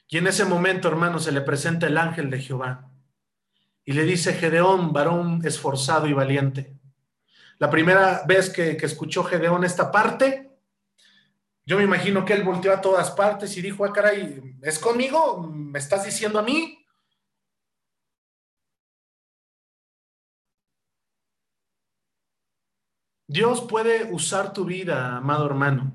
[0.07, 2.89] Y en ese momento, hermano, se le presenta el ángel de Jehová
[3.89, 6.79] y le dice, Gedeón, varón esforzado y valiente.
[7.57, 10.51] La primera vez que, escuchó Gedeón esta parte,
[11.65, 15.41] yo me imagino que él volteó a todas partes y dijo, ah, caray, ¿es conmigo?
[15.41, 16.85] ¿Me estás diciendo a mí?
[23.27, 25.95] Dios puede usar tu vida, amado hermano,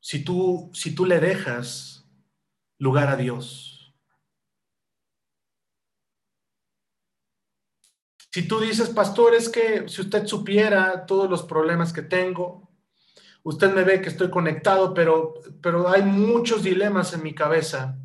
[0.00, 2.04] si tú, si tú le dejas
[2.78, 3.75] lugar a Dios.
[8.36, 12.68] Si tú dices, pastor, es que si usted supiera todos los problemas que tengo,
[13.42, 17.96] usted me ve que estoy conectado, pero, pero hay muchos dilemas en mi cabeza.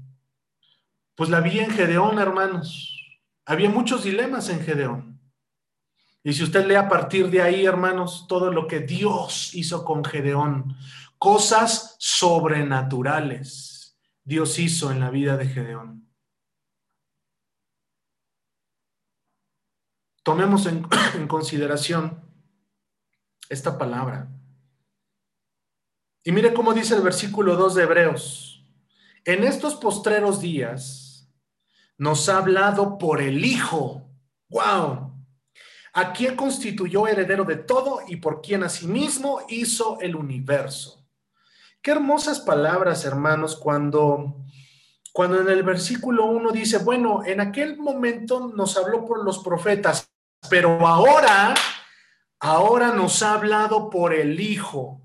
[1.16, 2.98] Pues la vi en Gedeón, hermanos.
[3.46, 5.20] Había muchos dilemas en Gedeón.
[6.24, 10.06] Y si usted lee a partir de ahí, hermanos, todo lo que Dios hizo con
[10.06, 10.78] Gedeón,
[11.18, 16.01] cosas sobrenaturales Dios hizo en la vida de Gedeón.
[20.24, 22.22] Tomemos en, consideración
[23.50, 24.30] esta palabra.
[26.24, 28.66] Y mire cómo dice el versículo 2 de Hebreos.
[29.26, 31.30] En estos postreros días
[31.98, 34.10] nos ha hablado por el Hijo.
[34.50, 35.12] ¡Wow!
[35.94, 41.02] A quien constituyó heredero de todo y por quien asimismo hizo el universo
[41.82, 44.36] Qué hermosas palabras, hermanos, cuando,
[45.12, 50.11] cuando en el versículo 1 dice, bueno, en aquel momento nos habló por los profetas,
[50.50, 51.54] pero ahora,
[52.40, 55.02] ahora nos ha hablado por el Hijo.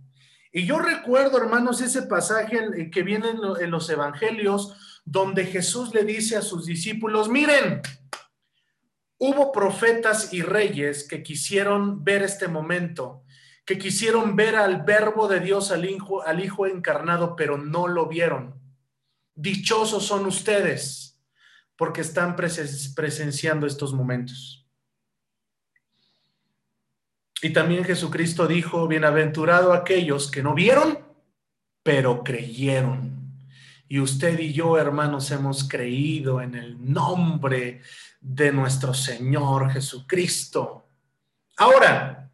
[0.53, 3.29] Y yo recuerdo, hermanos, ese pasaje que viene
[3.61, 7.83] en los evangelios, donde Jesús le dice a sus discípulos, miren,
[9.18, 13.22] hubo profetas y reyes que quisieron ver este momento
[13.66, 18.07] que quisieron ver al verbo de Dios, al hijo, al hijo encarnado, pero no lo
[18.07, 18.55] vieron.
[19.35, 21.20] Dichosos son ustedes
[21.77, 24.65] porque están presenciando estos momentos.
[27.42, 30.99] Y también Jesucristo dijo, bienaventurado aquellos que no vieron,
[31.83, 33.16] pero creyeron.
[33.88, 37.83] Y usted y yo, hermanos, hemos creído en el nombre
[38.20, 40.88] de nuestro Señor Jesucristo.
[41.57, 42.31] Ahora,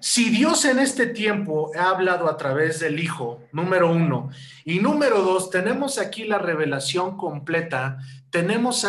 [0.00, 4.30] si Dios en este tiempo ha hablado a través del Hijo, número uno,
[4.64, 7.98] y número dos, tenemos aquí la revelación completa,
[8.30, 8.86] tenemos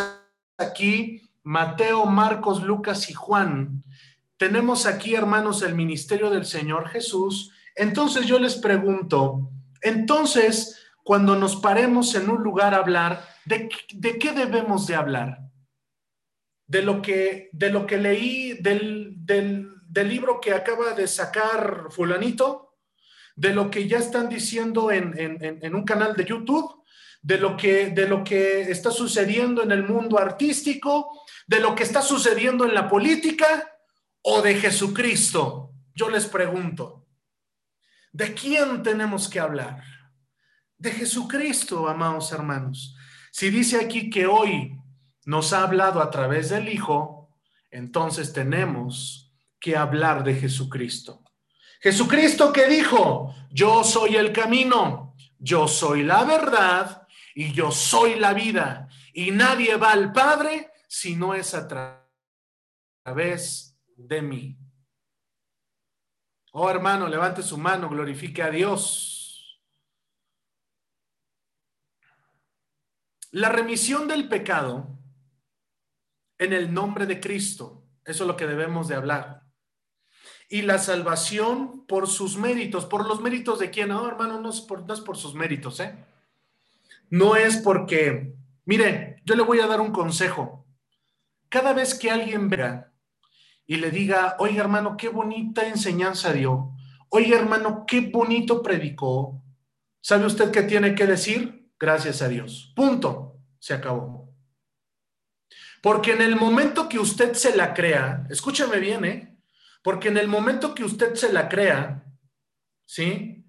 [0.58, 3.84] aquí Mateo, Marcos, Lucas y Juan,
[4.38, 9.50] tenemos aquí, hermanos, el ministerio del Señor Jesús, entonces yo les pregunto,
[9.82, 15.40] entonces, cuando nos paremos en un lugar a hablar, ¿de, de qué debemos de hablar?
[16.66, 21.88] De lo que, de lo que leí del, del del libro que acaba de sacar
[21.90, 22.76] fulanito,
[23.36, 26.84] de lo que ya están diciendo en, un canal de YouTube,
[27.22, 31.12] de lo, que, de lo que está sucediendo en el mundo artístico,
[31.48, 33.77] de lo que está sucediendo en la política
[34.30, 35.72] o de Jesucristo.
[35.96, 37.08] Yo les pregunto,
[38.12, 39.82] ¿de quién tenemos que hablar?
[40.78, 42.98] De Jesucristo, amados hermanos.
[43.32, 44.78] Si dice aquí que hoy
[45.26, 47.30] nos ha hablado a través del Hijo,
[47.72, 51.24] entonces tenemos que hablar de Jesucristo.
[51.80, 58.34] Jesucristo que dijo, yo soy el camino, yo soy la verdad y yo soy la
[58.34, 58.90] vida.
[59.14, 61.66] Y nadie va al Padre si no es a
[63.06, 63.67] través
[63.98, 64.58] de mí.
[66.54, 69.62] Oh hermano, levante su mano, glorifique a Dios.
[73.32, 74.98] La remisión del pecado
[76.38, 79.44] en el nombre de Cristo, eso es lo que debemos de hablar.
[80.50, 84.62] Y la salvación por sus méritos, por los méritos de quién, no, hermano, no es
[84.62, 86.06] por, no es por sus méritos, ¿eh?
[87.10, 88.34] No es porque,
[88.66, 90.66] mire, yo le voy a dar un consejo.
[91.50, 92.94] Cada vez que alguien vea
[93.68, 96.72] y le diga, oiga hermano, qué bonita enseñanza dio,
[97.10, 99.44] oiga hermano, qué bonito predicó,
[100.02, 101.70] ¿sabe usted qué tiene que decir?
[101.80, 102.74] Gracias a Dios.
[102.76, 103.28] Punto.
[103.60, 104.34] Se acabó.
[105.82, 109.38] Porque en el momento que usted se la crea, escúchame bien, ¿eh?
[109.84, 112.04] Porque en el momento que usted se la crea,
[112.86, 113.46] ¿sí?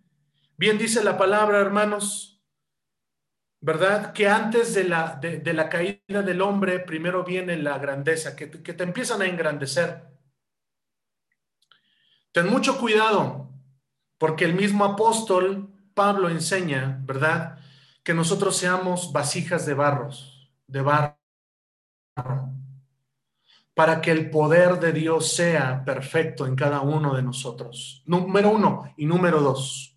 [0.57, 2.38] Bien dice la palabra, hermanos,
[3.61, 4.13] ¿verdad?
[4.13, 8.73] Que antes de la, de, la caída del hombre, primero viene la grandeza, que, que
[8.73, 10.05] te empiezan a engrandecer.
[12.33, 13.51] Ten mucho cuidado,
[14.19, 17.59] porque el mismo apóstol Pablo enseña, ¿verdad?
[18.05, 21.17] Que nosotros seamos vasijas de barros, de barro,
[23.75, 28.03] para que el poder de Dios sea perfecto en cada uno de nosotros.
[28.07, 29.88] Número uno y número dos.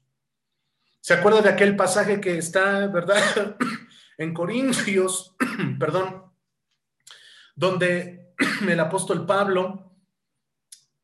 [1.02, 3.58] ¿Se acuerda de aquel pasaje que está, verdad,
[4.20, 5.36] en Corintios,
[5.80, 6.32] perdón,
[7.56, 8.36] donde
[8.68, 9.96] el apóstol Pablo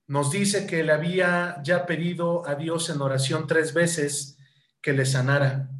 [0.05, 4.37] nos dice que le había ya pedido a Dios en oración tres veces
[4.81, 5.71] que le sanara?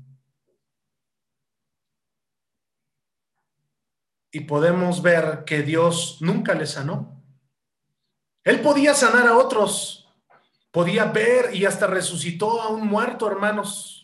[4.31, 7.23] Y podemos ver que Dios nunca le sanó.
[8.43, 10.09] Él podía sanar a otros,
[10.71, 13.96] podía ver y hasta resucitó a un muerto, hermanos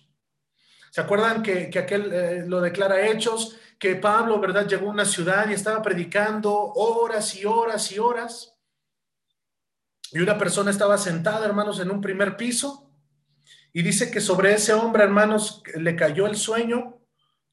[0.93, 3.57] ¿Se acuerdan que, aquel eh, lo declara Hechos?
[3.79, 4.67] Que Pablo, ¿verdad?
[4.67, 8.53] Llegó a una ciudad y estaba predicando horas y horas y horas.
[10.11, 12.91] Y una persona estaba sentada, hermanos, en un primer piso.
[13.73, 16.99] Y dice que sobre ese hombre, hermanos, le cayó el sueño,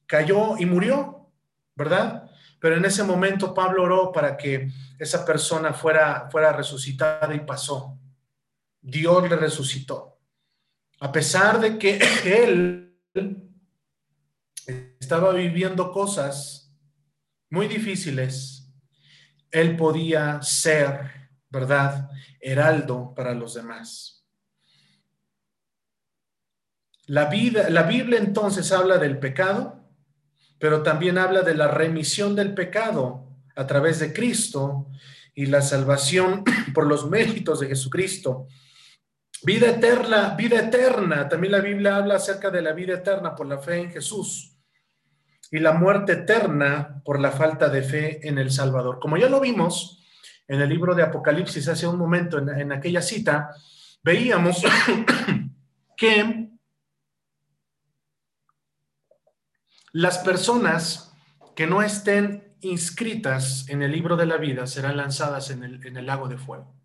[0.05, 1.31] cayó y murió,
[1.75, 2.29] ¿verdad?
[2.59, 4.69] Pero en ese momento Pablo oró para que
[4.99, 7.97] esa persona fuera, fuera resucitada y pasó.
[8.79, 10.19] Dios le resucitó.
[10.99, 12.89] A pesar de que él
[14.99, 16.73] estaba viviendo cosas
[17.49, 18.73] muy difíciles,
[19.51, 22.09] él podía ser, ¿verdad?,
[22.39, 24.25] heraldo para los demás.
[27.07, 29.89] La, vida, la Biblia entonces habla del pecado,
[30.59, 34.87] pero también habla de la remisión del pecado a través de Cristo
[35.35, 38.47] y la salvación por los méritos de Jesucristo
[39.43, 41.27] Vida eterna, vida eterna.
[41.27, 44.55] También la Biblia habla acerca de la vida eterna por la fe en Jesús
[45.49, 48.99] y la muerte eterna por la falta de fe en el Salvador.
[48.99, 50.05] Como ya lo vimos
[50.47, 53.49] en el libro de Apocalipsis hace un momento, en, aquella cita,
[54.03, 54.63] veíamos
[55.97, 56.49] que
[59.91, 61.13] las personas
[61.55, 66.27] que no estén inscritas en el libro de la vida serán lanzadas en el lago
[66.27, 66.80] de fuego.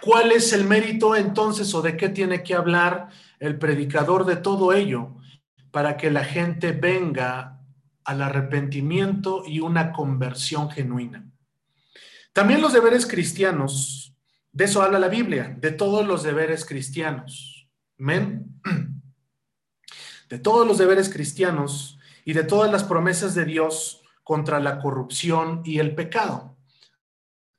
[0.00, 4.72] ¿Cuál es el mérito entonces o de qué tiene que hablar el predicador de todo
[4.72, 5.16] ello
[5.70, 7.60] para que la gente venga
[8.04, 11.24] al arrepentimiento y una conversión genuina?
[12.32, 14.14] También los deberes cristianos,
[14.52, 17.68] de eso habla la Biblia, de todos los deberes cristianos.
[17.98, 18.60] Amén.
[20.28, 25.60] De todos los deberes cristianos y de todas las promesas de Dios contra la corrupción
[25.64, 26.53] y el pecado.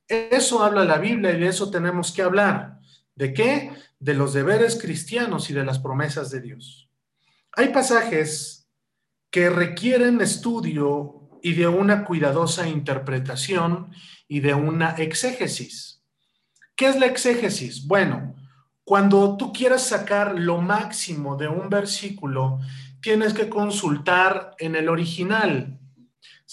[0.07, 2.79] Eso habla la Biblia y de eso tenemos que hablar.
[3.15, 3.71] ¿De qué?
[3.99, 6.89] De los deberes cristianos y de las promesas de Dios.
[7.53, 8.67] Hay pasajes
[9.31, 13.91] que requieren estudio y de una cuidadosa interpretación
[14.27, 16.03] y de una exégesis.
[16.75, 17.87] ¿Qué es la exégesis?
[17.87, 18.35] Bueno,
[18.83, 22.59] cuando tú quieras sacar lo máximo de un versículo,
[23.01, 25.79] tienes que consultar en el original,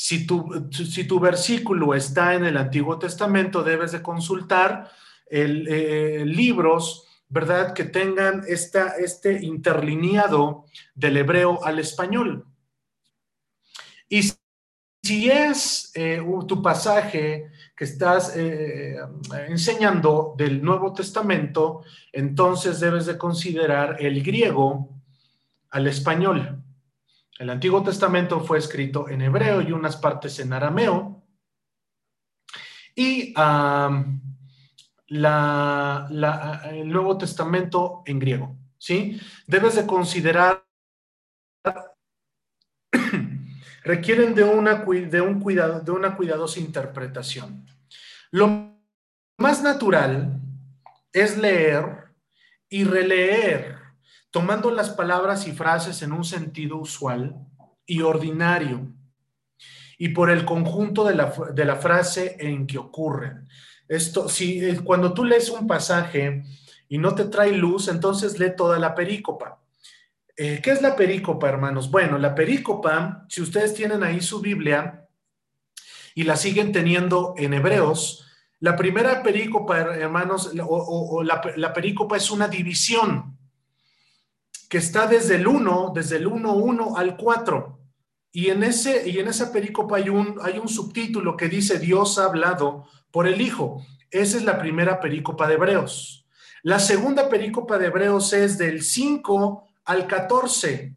[0.02, 4.90] si tu, si tu versículo está en el Antiguo Testamento, debes de consultar
[5.26, 7.72] el, eh, libros, ¿verdad?
[7.72, 12.44] Que tengan esta, este interlineado del hebreo al español.
[14.08, 14.22] Y
[15.04, 18.96] si es eh, tu pasaje que estás eh,
[19.46, 25.00] enseñando del Nuevo Testamento, entonces debes de considerar el griego
[25.70, 26.61] al español.
[27.42, 31.24] El Antiguo Testamento fue escrito en hebreo y unas partes en arameo.
[32.94, 34.20] Y el
[36.88, 38.56] Nuevo Testamento en griego.
[38.78, 39.20] ¿sí?
[39.48, 40.64] Debes de considerar,
[43.82, 47.66] requieren de un cuidado, de una cuidadosa interpretación.
[48.30, 48.78] Lo
[49.38, 50.40] más natural
[51.12, 52.04] es leer
[52.68, 53.81] y releer,
[54.32, 57.36] tomando las palabras y frases en un sentido usual
[57.86, 58.88] y ordinario,
[59.98, 63.46] y por el conjunto de la, de la frase en que ocurren.
[63.86, 66.42] Esto, si eh, cuando tú lees un pasaje
[66.88, 69.60] y no te trae luz, entonces lee toda la perícopa.
[70.34, 71.90] Eh, ¿Qué es la perícopa, hermanos?
[71.90, 75.06] Bueno, la perícopa, si ustedes tienen ahí su Biblia
[76.14, 78.26] y la siguen teniendo en Hebreos,
[78.60, 83.31] la primera perícopa, hermanos, o, la, la, perícopa es una división
[84.72, 87.78] que está desde el 1, desde el 1, 1 al 4.
[88.32, 92.18] Y en, ese, y en esa perícopa hay un, hay un subtítulo que dice Dios
[92.18, 93.84] ha hablado por el Hijo.
[94.10, 96.26] Esa es la primera perícopa de Hebreos.
[96.62, 100.96] La segunda perícopa de Hebreos es del 5 al 14,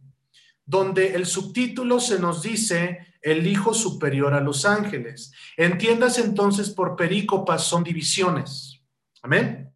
[0.65, 5.33] donde el subtítulo se nos dice el Hijo superior a los ángeles.
[5.57, 8.79] Entiendas entonces por perícopas son divisiones.
[9.21, 9.69] Amén.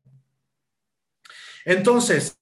[1.65, 2.38] Entonces,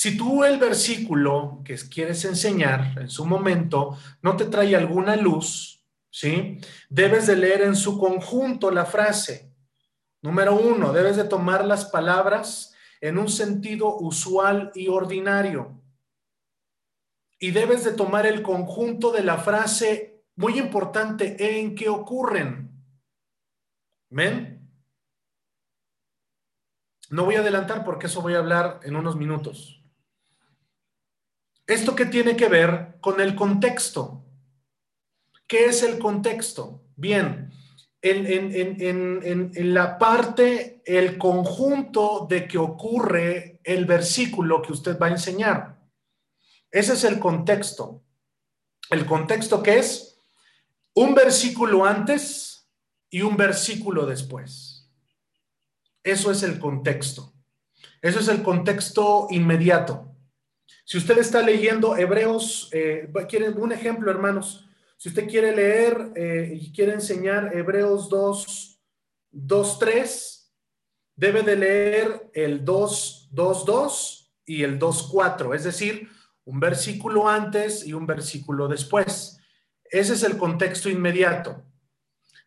[0.00, 5.84] si tú el versículo que quieres enseñar en su momento no te trae alguna luz,
[6.08, 6.60] ¿sí?
[6.88, 9.52] Debes de leer en su conjunto la frase.
[10.22, 15.82] Número uno, debes de tomar las palabras en un sentido usual y ordinario.
[17.40, 22.70] Y debes de tomar el conjunto de la frase muy importante en que ocurren.
[24.10, 24.70] ¿Men?
[27.10, 29.77] No voy a adelantar porque eso voy a hablar en unos minutos.
[31.68, 34.24] ¿Esto qué tiene que ver con el contexto?
[35.46, 36.82] ¿Qué es el contexto?
[36.96, 37.52] Bien,
[38.00, 45.78] en, la parte, el conjunto de que ocurre el versículo que usted va a enseñar.
[46.70, 48.02] Ese es el contexto.
[48.88, 50.18] El contexto que es
[50.94, 52.66] un versículo antes
[53.10, 54.90] y un versículo después.
[56.02, 57.34] Eso es el contexto.
[58.00, 60.07] Eso es el contexto inmediato.
[60.84, 64.68] Si usted está leyendo Hebreos, eh, ¿quieren un ejemplo, hermanos?
[64.96, 68.80] Si usted quiere leer eh, y quiere enseñar Hebreos 2,
[69.30, 70.54] 2, 3,
[71.14, 76.08] debe de leer el 2, 2, 2 y el 2, 4, es decir,
[76.44, 79.38] un versículo antes y un versículo después.
[79.84, 81.62] Ese es el contexto inmediato.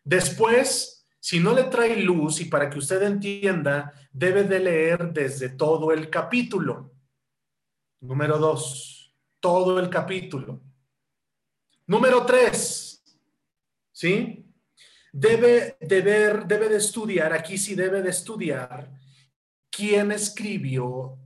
[0.04, 5.48] Después, si no le trae luz y para que usted entienda, debe de leer desde
[5.48, 6.91] todo el capítulo.
[8.02, 10.60] Número 2, todo el capítulo.
[11.86, 13.00] Número tres,
[13.92, 14.44] ¿sí?
[15.12, 18.92] Debe de ver, debe de estudiar, aquí sí debe de estudiar
[19.70, 21.16] quién escribió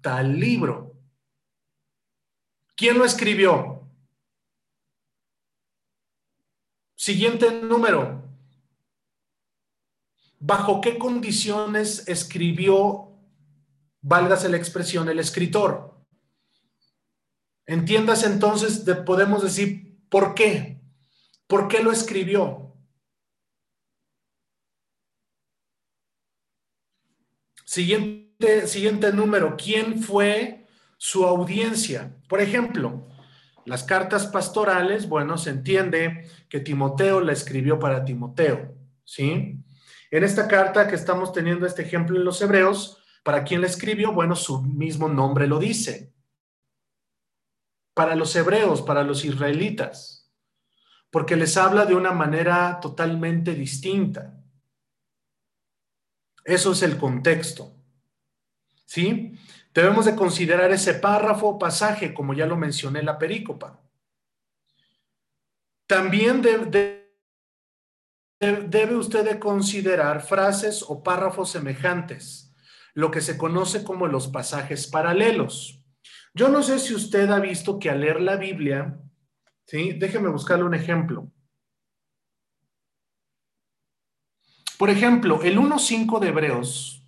[0.00, 0.96] tal libro.
[2.74, 3.88] ¿Quién lo escribió?
[6.96, 8.24] Siguiente número.
[10.40, 13.12] ¿Bajo qué condiciones escribió,
[14.00, 15.93] válgase la expresión, el escritor?
[17.66, 19.84] Entiendas entonces, podemos decir,
[20.14, 20.80] ¿Por qué?
[21.48, 22.72] ¿Por qué lo escribió?
[27.64, 32.16] Siguiente, siguiente número, ¿quién fue su audiencia?
[32.28, 33.08] Por ejemplo,
[33.64, 39.64] las cartas pastorales, bueno, se entiende que Timoteo la escribió para Timoteo, ¿sí?
[40.12, 44.12] En esta carta que estamos teniendo este ejemplo en los hebreos, ¿para quién la escribió?
[44.12, 46.13] Bueno, su mismo nombre lo dice
[47.94, 50.30] para los hebreos, para los israelitas,
[51.10, 54.36] porque les habla de una manera totalmente distinta.
[56.44, 57.72] Eso es el contexto.
[58.84, 59.38] ¿Sí?
[59.72, 63.80] Debemos de considerar ese párrafo o pasaje, como ya lo mencioné en la perícopa.
[65.86, 67.04] También debe
[68.96, 72.54] usted de considerar frases o párrafos semejantes,
[72.92, 75.83] lo que se conoce como los pasajes paralelos.
[76.34, 78.98] Yo no sé si usted ha visto que al leer la Biblia,
[79.66, 79.92] ¿sí?
[79.92, 81.30] Déjeme buscarle un ejemplo.
[84.76, 87.06] Por ejemplo, el 1.5 de Hebreos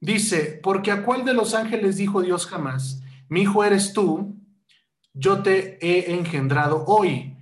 [0.00, 4.36] dice, porque a cuál de los ángeles dijo Dios jamás, mi hijo eres tú,
[5.12, 7.36] yo te he engendrado hoy.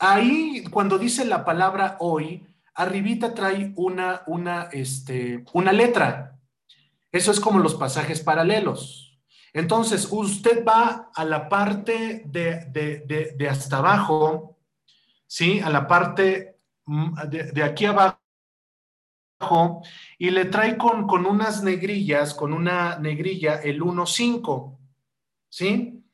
[0.00, 2.44] Ahí, cuando dice la palabra hoy,
[2.74, 6.40] arribita trae una, una, este, una letra.
[7.12, 9.07] Eso es como los pasajes paralelos.
[9.52, 14.58] Entonces, usted va a la parte de, hasta abajo,
[15.26, 15.60] ¿sí?
[15.60, 18.18] A la parte mm, de, aquí abajo
[20.18, 24.76] y le trae con, con unas negrillas, con una negrilla el 1.5,
[25.48, 26.04] ¿sí?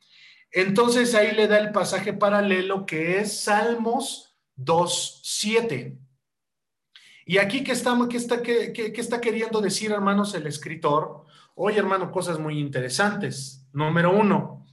[0.51, 5.99] Entonces ahí le da el pasaje paralelo que es Salmos 2.7.
[7.27, 11.25] Y aquí, ¿qué está, qué está, qué, qué está queriendo decir, hermanos, el escritor?
[11.55, 13.69] Oye, hermano, cosas muy interesantes.
[13.73, 14.67] Número uno,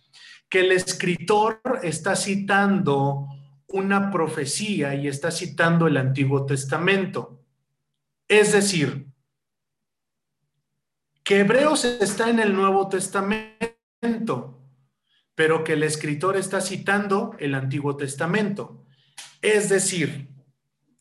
[0.50, 3.28] que el escritor está citando
[3.68, 7.44] una profecía y está citando el Antiguo Testamento.
[8.28, 9.08] Es decir,
[11.24, 14.60] que Hebreos está en el Nuevo Testamento,
[15.36, 18.86] pero que el escritor está citando el Antiguo Testamento.
[19.42, 20.30] Es decir,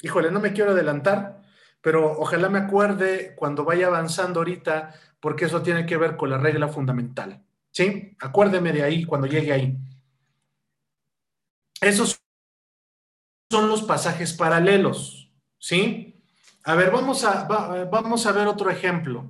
[0.02, 1.39] híjole, no me quiero adelantar,
[1.80, 6.38] pero ojalá me acuerde cuando vaya avanzando ahorita, porque eso tiene que ver con la
[6.38, 7.42] regla fundamental.
[7.72, 8.16] ¿Sí?
[8.20, 9.78] Acuérdeme de ahí cuando llegue ahí.
[11.80, 12.20] Esos
[13.50, 15.30] son los pasajes paralelos.
[15.58, 16.22] ¿Sí?
[16.64, 17.44] A ver, vamos a,
[17.90, 19.24] vamos a ver otro ejemplo.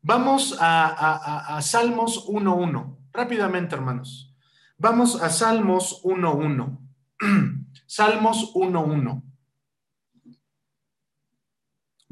[0.00, 2.96] Vamos a, Salmos 1.1.
[3.12, 4.34] Rápidamente, hermanos.
[4.76, 6.78] Vamos a Salmos 1.1.
[7.86, 9.22] Salmos 1.1.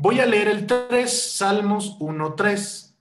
[0.02, 2.96] Voy a leer el 3, Salmos 1.3.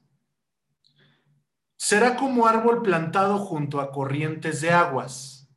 [1.78, 5.50] Será como árbol plantado junto a corrientes de aguas.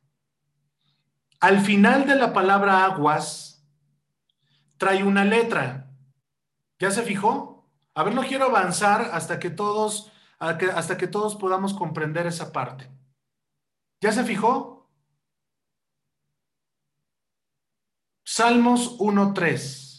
[1.41, 3.67] Al final de la palabra aguas
[4.77, 5.91] trae una letra.
[6.79, 7.69] ¿Ya se fijó?
[7.93, 12.89] A ver, no quiero avanzar hasta que todos, hasta que todos podamos comprender esa parte.
[13.99, 14.89] ¿Ya se fijó?
[18.23, 19.92] Salmos 1.3.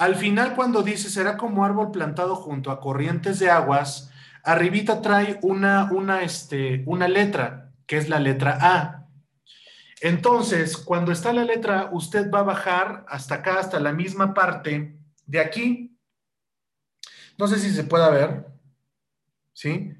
[0.00, 4.10] Al final cuando dice, será como árbol plantado junto a corrientes de aguas,
[4.42, 9.08] arribita trae una, una, este, una letra, que es la letra A.
[10.00, 14.96] Entonces, cuando está la letra, usted va a bajar hasta acá, hasta la misma parte
[15.26, 15.98] de aquí,
[17.36, 18.46] no sé si se pueda ver.
[19.52, 19.92] ¿Sí?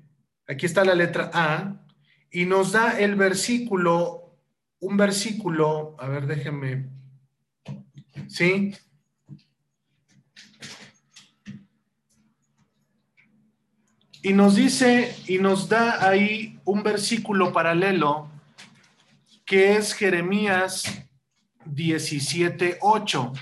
[0.48, 1.84] Aquí está la letra A
[2.30, 4.38] y nos da el versículo,
[4.78, 6.88] un versículo, a ver, déjenme.
[8.28, 8.74] ¿Sí?
[14.22, 18.30] Y nos dice y nos da ahí un versículo paralelo
[19.46, 20.84] que es Jeremías
[21.64, 23.32] 17:8.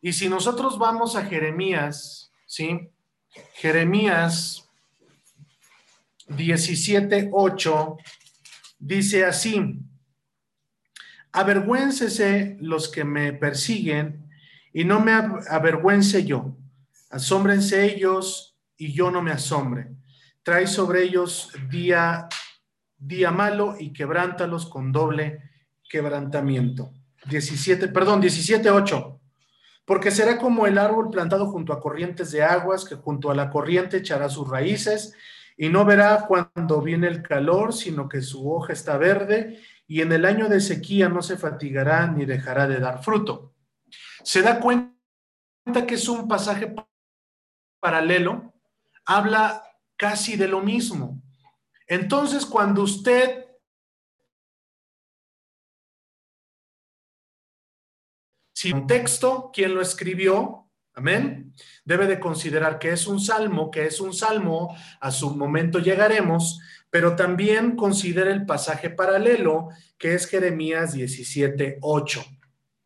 [0.00, 2.90] Y si nosotros vamos a Jeremías, ¿sí?
[3.54, 4.68] Jeremías
[6.28, 7.96] 17:8
[8.78, 9.80] dice así:
[11.32, 14.30] Avergüéncese los que me persiguen
[14.72, 16.56] y no me avergüence yo.
[17.10, 18.51] Asómbrense ellos
[18.86, 19.88] y yo no me asombre.
[20.42, 22.28] Trae sobre ellos día
[22.96, 25.40] día malo y quebrántalos con doble
[25.88, 26.92] quebrantamiento.
[27.26, 29.18] 17, perdón, 17:8
[29.84, 33.50] porque será como el árbol plantado junto a corrientes de aguas, que junto a la
[33.50, 35.14] corriente echará sus raíces
[35.56, 40.12] y no verá cuando viene el calor, sino que su hoja está verde y en
[40.12, 43.54] el año de sequía no se fatigará ni dejará de dar fruto.
[44.22, 44.92] Se da cuenta
[45.86, 46.74] que es un pasaje
[47.80, 48.54] paralelo,
[49.04, 49.62] habla
[49.96, 51.22] casi de lo mismo.
[51.86, 53.42] Entonces, cuando usted
[58.62, 60.70] Si un texto, ¿quién lo escribió?
[60.94, 61.52] Amén.
[61.84, 66.60] Debe de considerar que es un salmo, que es un salmo, a su momento llegaremos,
[66.88, 72.24] pero también considera el pasaje paralelo, que es Jeremías 17, 8.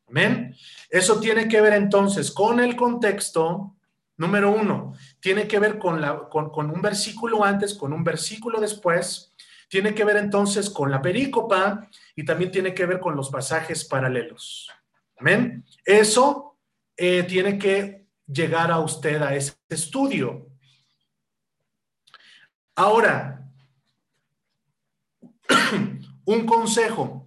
[0.08, 0.56] Amén.
[0.88, 3.76] Eso tiene que ver entonces con el contexto,
[4.16, 4.94] número uno,
[5.26, 9.34] tiene que ver con, la, con, con un versículo antes, con un versículo después,
[9.68, 13.84] tiene que ver entonces con la perícopa y también tiene que ver con los pasajes
[13.84, 14.70] paralelos.
[15.18, 15.64] Amén.
[15.84, 16.56] Eso
[16.96, 20.46] eh, tiene que llegar a usted a ese estudio.
[22.76, 23.50] Ahora,
[26.24, 27.26] un consejo.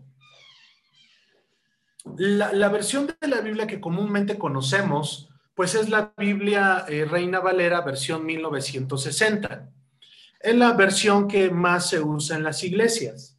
[2.15, 5.29] La, versión de la Biblia que comúnmente conocemos,
[5.59, 9.69] pues es la Biblia eh, Reina Valera, versión 1960.
[10.39, 13.37] Es la versión que más se usa en las iglesias.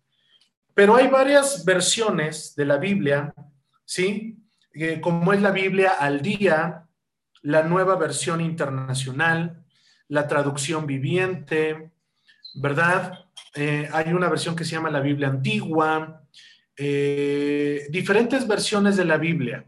[0.75, 3.33] Pero hay varias versiones de la Biblia,
[3.87, 4.37] ¿sí?
[4.75, 6.85] Eh, como es la Biblia al día,
[7.41, 9.65] la nueva versión internacional,
[10.09, 11.91] la traducción viviente,
[12.57, 13.31] ¿verdad?
[13.55, 16.23] Eh, hay una versión que se llama la Biblia antigua,
[16.77, 19.65] diferentes versiones de la Biblia.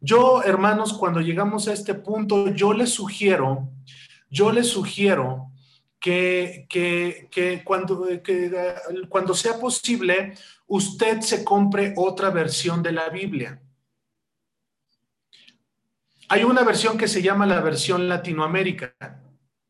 [0.00, 3.68] Yo, hermanos, cuando llegamos a este punto, yo les sugiero,
[4.30, 5.52] yo les sugiero
[5.98, 6.66] que,
[7.64, 8.74] cuando, que
[9.10, 10.34] cuando sea posible,
[10.66, 13.60] usted se compre otra versión de la Biblia.
[16.30, 18.94] Hay una versión que se llama la versión Latinoamérica,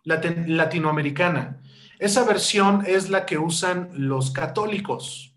[0.05, 1.61] latinoamericana.
[1.99, 5.35] Esa versión es la que usan los católicos.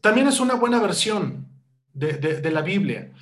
[0.00, 1.48] También es una buena versión
[1.98, 3.12] de, la Biblia.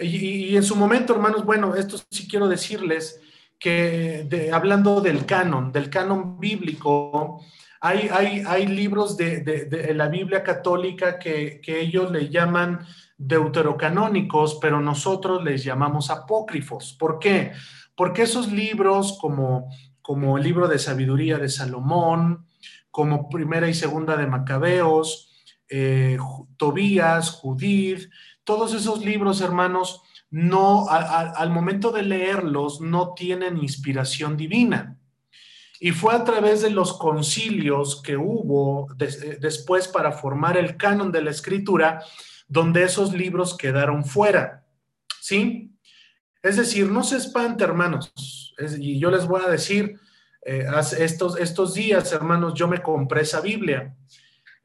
[0.00, 3.20] Y, en su momento, hermanos, bueno, esto sí quiero decirles
[3.58, 7.40] que hablando del canon, del canon bíblico,
[7.80, 14.80] hay, hay, hay libros de, la Biblia católica que, que ellos le llaman deuterocanónicos, pero
[14.80, 16.96] nosotros les llamamos apócrifos.
[16.98, 17.52] ¿Por qué?
[17.94, 19.68] Porque esos libros como,
[20.00, 22.46] como el libro de sabiduría de Salomón,
[22.90, 25.31] como primera y segunda de Macabeos,
[25.74, 26.18] eh,
[26.58, 28.10] Tobías, Judith,
[28.44, 34.98] todos esos libros, hermanos, no, al momento de leerlos, no tienen inspiración divina.
[35.80, 38.86] Y fue a través de los concilios que hubo
[39.40, 42.04] después para formar el canon de la escritura,
[42.46, 44.64] donde esos libros quedaron fuera.
[45.20, 45.72] ¿Sí?
[46.42, 48.12] Es decir, no se espante, hermanos.
[48.78, 49.98] y yo les voy a decir,
[50.44, 50.66] eh,
[50.98, 53.94] estos, estos días, hermanos, yo me compré esa Biblia.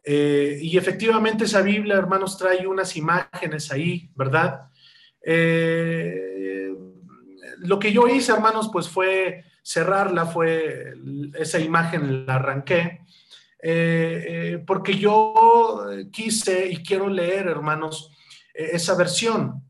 [0.09, 4.69] Eh, y efectivamente esa Biblia, hermanos, trae unas imágenes ahí, ¿verdad?
[5.21, 6.71] Eh,
[7.57, 10.93] lo que yo hice, hermanos, pues fue cerrarla, fue
[11.37, 13.01] esa imagen la arranqué,
[14.65, 18.09] porque yo quise y quiero leer, hermanos,
[18.53, 19.61] esa versión.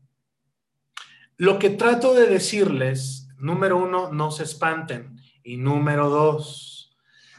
[1.36, 5.20] Lo que trato de decirles, número uno, no se espanten.
[5.42, 6.96] Y número dos,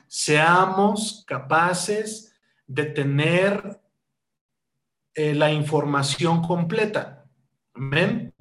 [0.07, 2.28] seamos capaces
[2.69, 3.81] de tener
[5.15, 7.25] eh, la información completa.
[7.73, 8.33] Amén.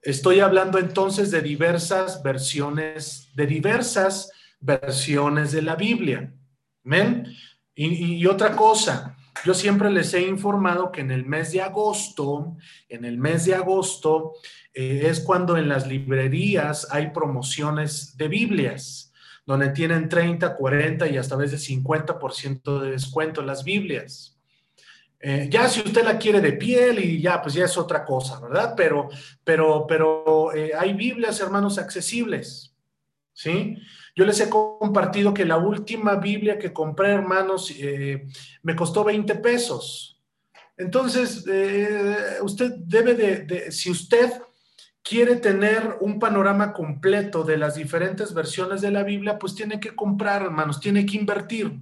[0.00, 6.32] Estoy hablando entonces de diversas versiones, de diversas versiones de la Biblia.
[6.84, 7.26] Amén.
[7.74, 12.56] Y, otra cosa, yo siempre les he informado que en el mes de agosto,
[12.88, 14.34] en el mes de agosto,
[14.72, 19.12] eh, es cuando en las librerías hay promociones de Biblias
[19.46, 24.34] donde tienen 30, 40 y hasta a veces 50% de descuento en las Biblias.
[25.26, 28.38] Eh, ya si usted la quiere de piel y ya, pues ya es otra cosa,
[28.40, 28.74] ¿verdad?
[28.76, 29.08] Pero,
[29.42, 32.74] pero, pero eh, hay Biblias, hermanos, accesibles,
[33.32, 33.78] ¿sí?
[34.14, 38.26] Yo les he compartido que la última Biblia que compré, hermanos, eh,
[38.62, 40.20] me costó 20 pesos.
[40.76, 41.44] Entonces,
[42.42, 44.30] usted debe de, si usted
[45.04, 49.94] quiere tener un panorama completo de las diferentes versiones de la Biblia, pues tiene que
[49.94, 51.78] comprar, hermanos, tiene que invertir.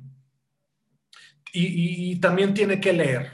[1.54, 3.30] Y, también tiene que leer.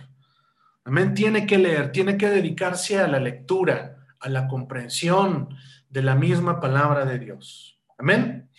[0.84, 5.56] Amén, tiene que leer, tiene que dedicarse a la lectura, a la comprensión
[5.88, 7.80] de la misma palabra de Dios.
[7.96, 8.50] Amén.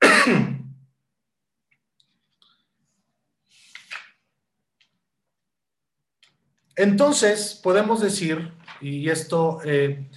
[6.76, 10.08] Entonces, podemos decir y esto eh,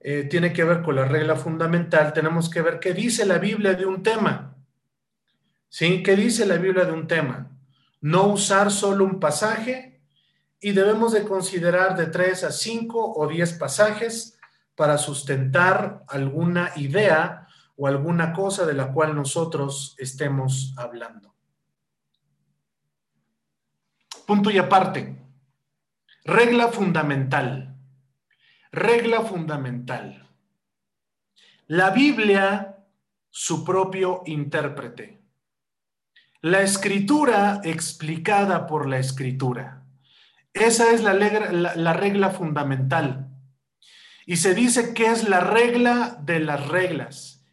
[0.00, 3.74] eh, tiene que ver con la regla fundamental, tenemos que ver qué dice la Biblia
[3.74, 4.56] de un tema.
[5.68, 6.02] ¿Sí?
[6.02, 7.50] ¿Qué dice la Biblia de un tema?
[8.00, 10.02] No usar solo un pasaje
[10.60, 14.38] y debemos de considerar de tres a cinco o diez pasajes
[14.74, 17.46] para sustentar alguna idea
[17.76, 21.34] o alguna cosa de la cual nosotros estemos hablando.
[24.26, 25.16] Punto y aparte.
[26.24, 27.71] Regla fundamental.
[28.72, 30.30] Regla fundamental.
[31.66, 32.78] La Biblia,
[33.28, 35.20] su propio intérprete.
[36.40, 39.84] La escritura explicada por la escritura.
[40.54, 41.12] Esa es la,
[41.92, 43.28] regla fundamental.
[44.24, 47.44] Y se dice que es la regla de las reglas.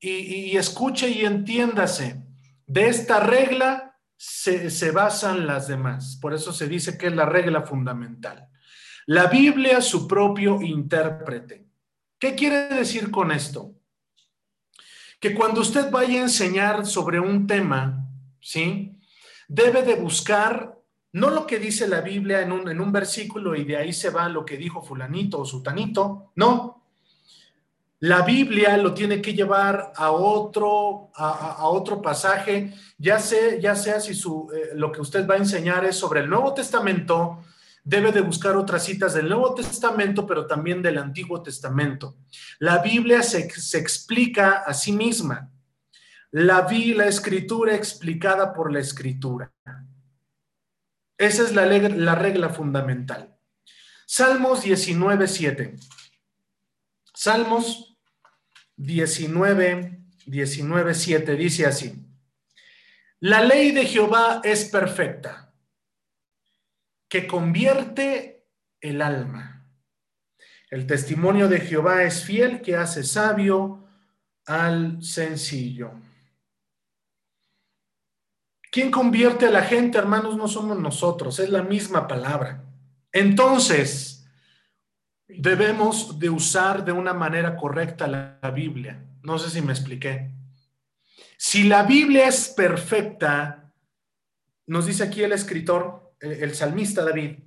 [0.00, 2.24] Y, escuche y entiéndase,
[2.66, 6.18] de esta regla se, se basan las demás.
[6.22, 8.48] Por eso se dice que es la regla fundamental.
[9.06, 11.66] La Biblia, su propio intérprete.
[12.18, 13.72] ¿Qué quiere decir con esto?
[15.18, 18.06] Que cuando usted vaya a enseñar sobre un tema,
[18.40, 18.98] ¿sí?
[19.48, 20.78] Debe de buscar
[21.12, 24.10] no lo que dice la Biblia en un, en un versículo y de ahí se
[24.10, 26.82] va lo que dijo fulanito o sutanito, no.
[28.00, 34.00] La Biblia lo tiene que llevar a otro, a, otro pasaje, ya, sé, ya sea
[34.00, 37.44] si su, eh, lo que usted va a enseñar es sobre el Nuevo Testamento,
[37.84, 42.16] debe de buscar otras citas del Nuevo Testamento, pero también del Antiguo Testamento.
[42.58, 43.40] La Biblia se,
[43.78, 45.50] explica a sí misma.
[46.30, 49.52] La, vi, la escritura explicada por la escritura.
[51.18, 53.36] Esa es la, la regla fundamental.
[54.06, 55.76] Salmos 19, 7.
[57.14, 57.98] Salmos
[58.76, 62.06] 19, 19, 7 dice así.
[63.20, 65.41] La ley de Jehová es perfecta
[67.12, 68.48] que convierte
[68.80, 69.68] el alma.
[70.70, 73.86] El testimonio de Jehová es fiel que hace sabio
[74.46, 75.90] al sencillo.
[78.70, 80.38] ¿Quién convierte a la gente, hermanos?
[80.38, 82.64] No somos nosotros, es la misma palabra.
[83.12, 84.26] Entonces,
[85.28, 89.04] debemos de usar de una manera correcta la, la Biblia.
[89.22, 90.30] No sé si me expliqué.
[91.36, 93.70] Si la Biblia es perfecta,
[94.66, 97.38] nos dice aquí el escritor, el salmista David,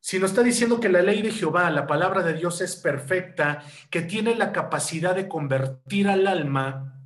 [0.00, 3.62] si nos está diciendo que la ley de Jehová, la palabra de Dios es perfecta,
[3.90, 7.00] que tiene la capacidad de convertir al alma,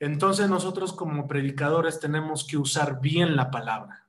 [0.00, 4.08] entonces nosotros como predicadores tenemos que usar bien la palabra.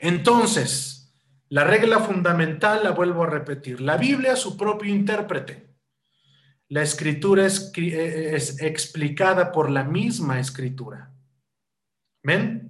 [0.00, 1.12] Entonces,
[1.48, 3.80] la regla fundamental la vuelvo a repetir.
[3.80, 5.68] La Biblia su propio intérprete.
[6.68, 11.12] La escritura es, es explicada por la misma escritura.
[12.22, 12.63] ¿Ven?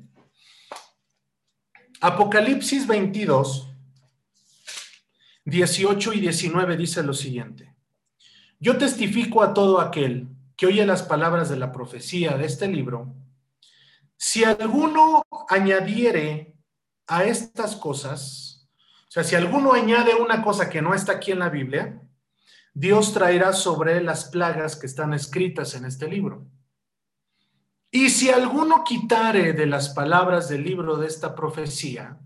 [2.07, 3.67] Apocalipsis 22,
[5.47, 7.75] 18 y 19 dice lo siguiente.
[8.61, 13.15] Yo testifico a todo aquel que oye las palabras de la profecía de este libro.
[14.19, 16.55] Si alguno añadiere
[17.07, 18.69] a estas cosas,
[19.09, 22.03] o sea, si alguno añade una cosa que no está aquí en la Biblia,
[22.75, 26.47] Dios traerá sobre las plagas que están escritas en este libro.
[27.97, 32.19] Y si alguno quitare de las palabras del libro de esta profecía,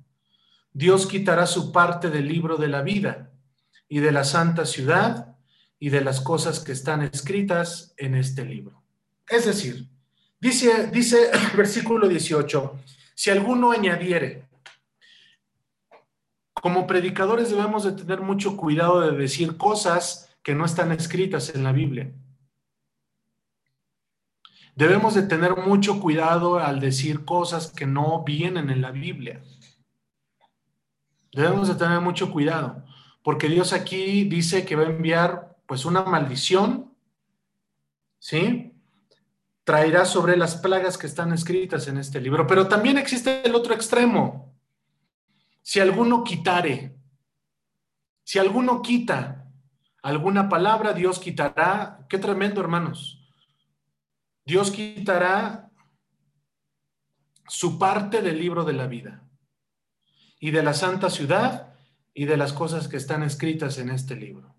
[0.73, 3.33] Dios quitará su parte del libro de la vida
[3.87, 5.37] y de la santa ciudad
[5.79, 8.83] y de las cosas que están escritas en este libro.
[9.29, 9.91] Es decir,
[10.41, 12.81] dice, dice versículo 18,
[13.15, 14.49] si alguno añadiere,
[16.55, 21.63] como predicadores debemos de tener mucho cuidado de decir cosas que no están escritas en
[21.63, 22.11] la Biblia.
[24.79, 29.43] Debemos de tener mucho cuidado al decir cosas que no vienen en la Biblia.
[31.33, 32.85] Debemos de tener mucho cuidado,
[33.25, 36.95] porque Dios aquí dice que va a enviar pues una maldición,
[38.21, 38.73] ¿sí?
[39.65, 43.75] Traerá sobre las plagas que están escritas en este libro, pero también existe el otro
[43.75, 44.55] extremo.
[45.61, 46.95] Si alguno quitare,
[48.23, 49.45] si alguno quita
[50.03, 52.07] alguna palabra, Dios quitará.
[52.09, 53.18] Qué tremendo, hermanos.
[54.49, 55.71] Dios quitará
[57.49, 59.23] su parte del libro de la vida
[60.41, 61.75] y de la santa ciudad
[62.15, 64.55] y de las cosas que están escritas en este libro.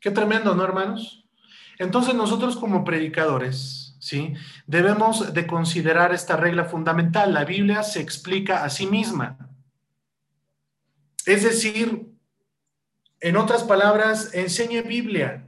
[0.00, 1.28] Qué tremendo, ¿no, hermanos?
[1.78, 4.32] Entonces nosotros como predicadores, ¿sí?
[4.66, 7.34] Debemos de considerar esta regla fundamental.
[7.34, 9.50] La Biblia se explica a sí misma.
[11.26, 12.10] Es decir,
[13.20, 15.43] en otras palabras, enseñe Biblia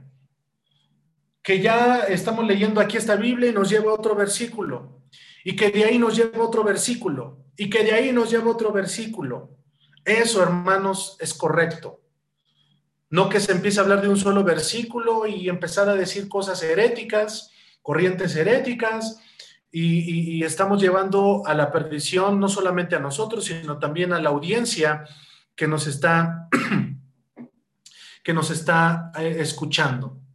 [1.47, 4.99] que ya estamos leyendo aquí esta Biblia y nos lleva otro versículo,
[5.45, 8.73] y que de ahí nos lleva otro versículo, y que de ahí nos lleva otro
[8.73, 9.55] versículo.
[10.03, 12.01] Eso, hermanos, es correcto.
[13.09, 16.61] No que se empiece a hablar de un solo versículo y empezar a decir cosas
[16.63, 17.49] heréticas,
[17.81, 19.17] corrientes heréticas,
[19.71, 24.31] y, y, estamos llevando a la perdición no solamente a nosotros, sino también a la
[24.31, 25.05] audiencia
[25.55, 26.49] que nos está,
[28.21, 30.26] que nos está eh, escuchando.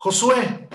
[0.00, 0.68] Josué.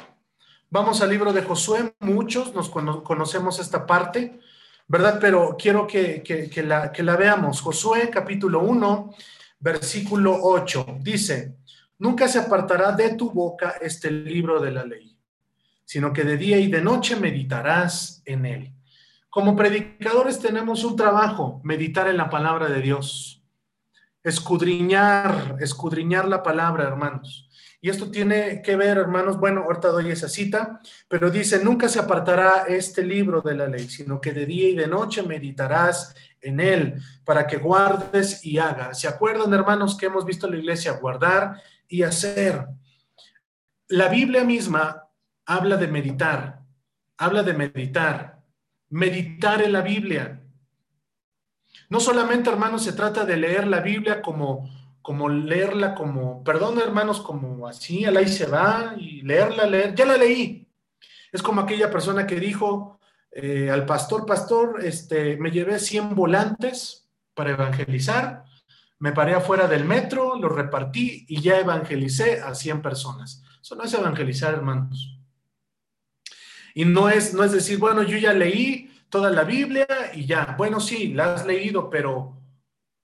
[0.69, 1.95] Vamos al libro de Josué.
[2.01, 4.37] Muchos nos conocemos esta parte,
[4.85, 5.17] ¿verdad?
[5.21, 6.21] Pero quiero que,
[6.65, 7.61] la, que la veamos.
[7.61, 9.15] Josué capítulo 1,
[9.59, 10.97] versículo 8.
[10.99, 11.55] Dice,
[11.99, 15.17] nunca se apartará de tu boca este libro de la ley,
[15.85, 18.73] sino que de día y de noche meditarás en él.
[19.29, 23.41] Como predicadores tenemos un trabajo, meditar en la palabra de Dios,
[24.21, 27.49] escudriñar, escudriñar la palabra, hermanos.
[27.83, 30.79] Y esto tiene que ver, hermanos, bueno, ahorita doy esa cita,
[31.09, 34.75] pero dice, nunca se apartará este libro de la ley, sino que de día y
[34.75, 39.01] de noche meditarás en él para que guardes y hagas.
[39.01, 42.67] ¿Se acuerdan, hermanos, que hemos visto en la iglesia guardar y hacer?
[43.89, 45.09] La Biblia misma
[45.45, 46.61] habla de meditar,
[47.17, 48.39] habla de meditar,
[48.91, 50.41] meditar en la Biblia.
[51.89, 54.69] No solamente, hermanos, se trata de leer la Biblia como
[55.03, 60.05] como leerla como, perdón hermanos, como así, al ahí se va y leerla, leer, ya
[60.05, 60.65] la leí.
[61.31, 62.99] Es como aquella persona que dijo
[63.29, 68.45] eh, al pastor, pastor, este, me llevé 100 volantes para evangelizar,
[68.99, 73.43] me paré afuera del metro, los repartí y ya evangelicé a 100 personas.
[73.61, 75.19] Eso no es evangelizar, hermanos.
[76.73, 80.55] Y no es, no es decir, bueno, yo ya leí toda la Biblia y ya,
[80.57, 82.42] bueno, sí, la has leído, pero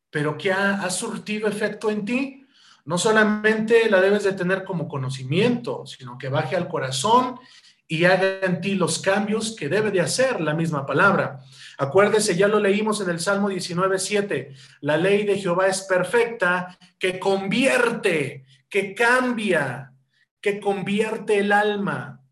[0.09, 2.45] pero que ha, surtido efecto en ti,
[2.85, 7.39] no solamente la debes de tener como conocimiento, sino que baje al corazón
[7.87, 11.39] y haga en ti los cambios que debe de hacer la misma palabra.
[11.77, 17.19] Acuérdese, ya lo leímos en el Salmo 19.7, la ley de Jehová es perfecta, que
[17.19, 19.93] convierte, que cambia,
[20.41, 22.23] que convierte el alma.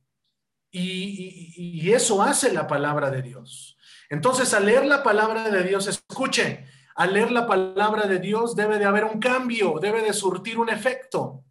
[0.71, 3.77] Y, y eso hace la palabra de Dios.
[4.09, 6.65] Entonces, al leer la palabra de Dios, escuche,
[6.97, 10.69] al leer la palabra de Dios debe de haber un cambio, debe de surtir un
[10.69, 11.43] efecto.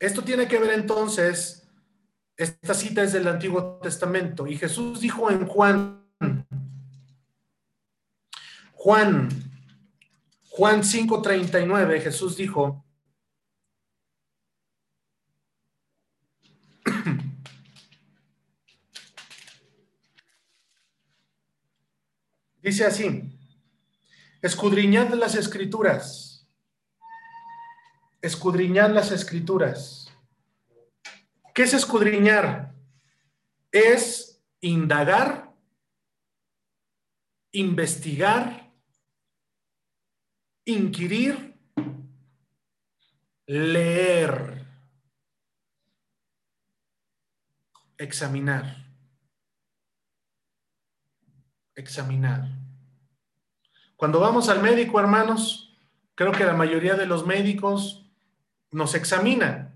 [0.00, 1.70] Esto tiene que ver entonces,
[2.36, 6.04] esta cita es del Antiguo Testamento y Jesús dijo en Juan,
[8.72, 9.28] Juan,
[10.48, 12.84] Juan 5:39, Jesús dijo,
[22.64, 23.30] dice así,
[24.40, 26.48] escudriñad las escrituras,
[28.22, 30.10] escudriñad las escrituras.
[31.54, 32.74] ¿Qué es escudriñar?
[33.70, 35.52] Es indagar,
[37.52, 38.72] investigar,
[40.64, 41.54] inquirir,
[43.46, 44.66] leer,
[47.98, 48.83] examinar,
[51.74, 52.48] examinar.
[53.96, 55.76] Cuando vamos al médico, hermanos,
[56.14, 58.06] creo que la mayoría de los médicos
[58.70, 59.74] nos examinan.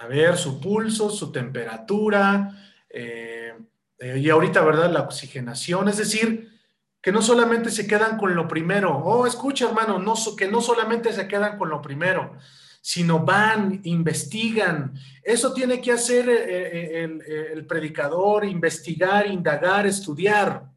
[0.00, 2.56] A ver su pulso, su temperatura,
[2.88, 3.54] eh,
[3.98, 4.90] eh, y ahorita, ¿verdad?
[4.90, 6.58] La oxigenación, es decir,
[7.00, 8.96] que no solamente se quedan con lo primero.
[8.96, 12.36] Oh, escucha, hermano, no, que no solamente se quedan con lo primero,
[12.80, 14.94] sino van, investigan.
[15.22, 20.68] Eso tiene que hacer eh, eh, el, el predicador, investigar, indagar, estudiar.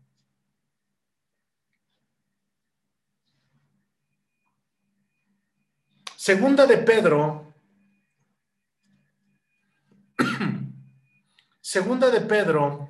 [6.15, 7.53] Segunda de Pedro.
[11.61, 12.89] Segunda de Pedro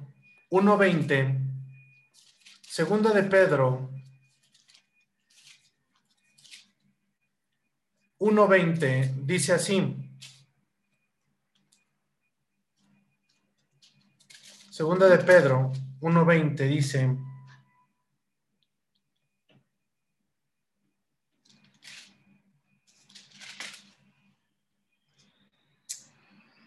[0.49, 1.37] 1.20
[2.61, 3.91] Segunda de Pedro
[8.21, 9.95] 1.20 dice así.
[14.69, 17.17] Segunda de Pedro 1.20 dice.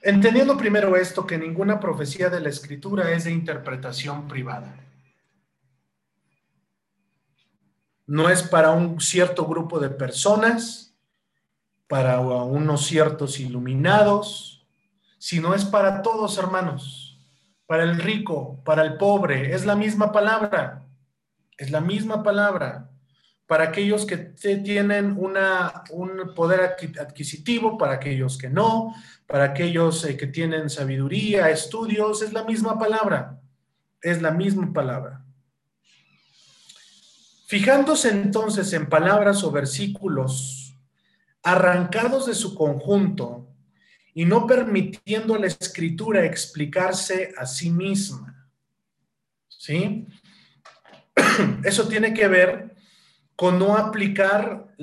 [0.02, 4.84] Entendiendo primero esto, que ninguna profecía de la escritura es de interpretación privada.
[8.06, 10.93] no es para un cierto grupo de personas,
[11.88, 14.66] para unos ciertos iluminados,
[15.18, 17.18] sino es para todos, hermanos,
[17.66, 20.86] para el rico, para el pobre, es la misma palabra,
[21.56, 22.90] es la misma palabra,
[23.46, 28.94] para aquellos que tienen una, un poder adquisitivo, para aquellos que no,
[29.26, 33.38] para aquellos eh, que tienen sabiduría, estudios, es la misma palabra,
[34.00, 35.24] es la misma palabra.
[37.46, 40.63] Fijándose entonces en palabras o versículos
[41.44, 43.46] arrancados de su conjunto
[44.14, 48.48] y no permitiendo a la escritura explicarse a sí misma.
[49.46, 50.06] ¿Sí?
[51.64, 52.74] Eso tiene que ver
[53.36, 54.74] con no aplicar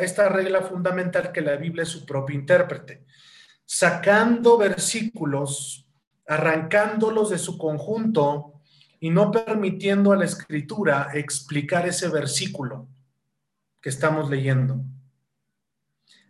[0.00, 3.04] esta regla fundamental que la Biblia es su propio intérprete,
[3.64, 5.88] sacando versículos,
[6.26, 8.60] arrancándolos de su conjunto
[9.00, 12.88] y no permitiendo a la escritura explicar ese versículo
[13.80, 14.84] que estamos leyendo.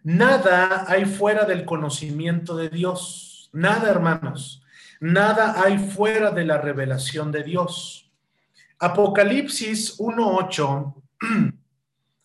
[0.05, 3.51] Nada hay fuera del conocimiento de Dios.
[3.53, 4.63] Nada, hermanos.
[5.01, 8.13] Nada hay fuera de la revelación de Dios.
[8.79, 10.95] Apocalipsis 1.8.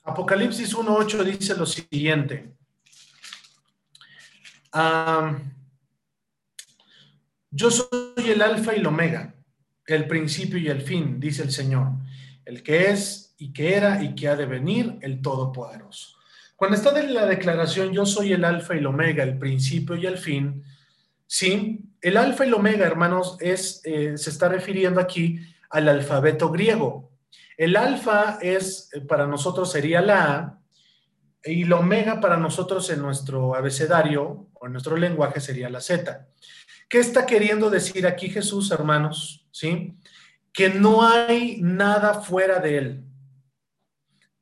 [0.04, 2.54] Apocalipsis 1.8 dice lo siguiente.
[7.50, 9.34] Yo soy el alfa y el omega
[9.96, 11.94] el principio y el fin, dice el Señor,
[12.46, 16.19] el que es y que era y que ha de venir, el Todopoderoso.
[16.60, 20.06] Cuando está en la declaración, yo soy el alfa y el omega, el principio y
[20.06, 20.62] el fin,
[21.26, 25.40] sí, el alfa y el omega, hermanos, es, eh, se está refiriendo aquí
[25.70, 27.14] al alfabeto griego.
[27.56, 30.60] El alfa es, eh, para nosotros sería la A,
[31.46, 36.28] y el omega para nosotros en nuestro abecedario o en nuestro lenguaje sería la Z.
[36.90, 39.48] ¿Qué está queriendo decir aquí Jesús, hermanos?
[39.52, 39.96] ¿Sí?
[40.52, 43.09] Que no hay nada fuera de él.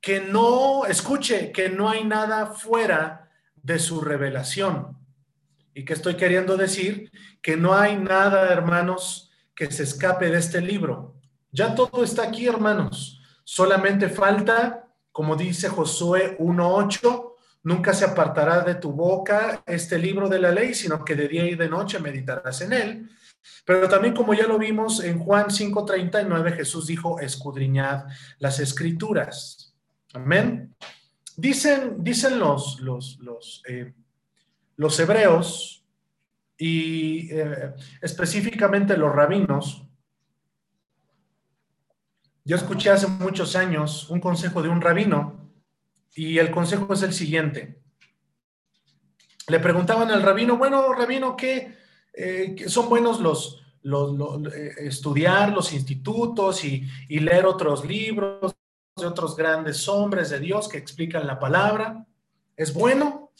[0.07, 3.29] Que no, escuche, que no hay nada fuera
[3.61, 4.97] de su revelación.
[5.73, 7.11] ¿Y qué estoy queriendo decir?
[7.41, 11.15] Que no hay nada, hermanos, que se escape de este libro.
[11.51, 13.21] Ya todo está aquí, hermanos.
[13.43, 17.33] Solamente falta, como dice Josué 1.8,
[17.63, 21.45] Nunca se apartará de tu boca este libro de la ley, sino que de día
[21.47, 23.09] y de noche meditarás en él.
[23.65, 28.05] Pero también como ya lo vimos en Juan 5:39, Jesús dijo, escudriñad
[28.39, 29.66] las escrituras.
[30.13, 30.75] Amén.
[31.35, 33.93] Dicen, dicen los, los, los, eh,
[34.75, 35.85] los hebreos
[36.57, 39.87] y eh, específicamente los rabinos,
[42.47, 45.51] Yo escuché hace muchos años un consejo de un rabino
[46.15, 47.81] y el consejo es el siguiente.
[49.49, 51.75] Le preguntaban al rabino, bueno, rabino, ¿qué
[52.13, 53.61] eh, son buenos los,
[54.55, 58.55] eh, estudiar los institutos y, y leer otros libros
[58.97, 62.05] de otros grandes hombres de Dios que explican la palabra?
[62.55, 63.31] ¿Es bueno?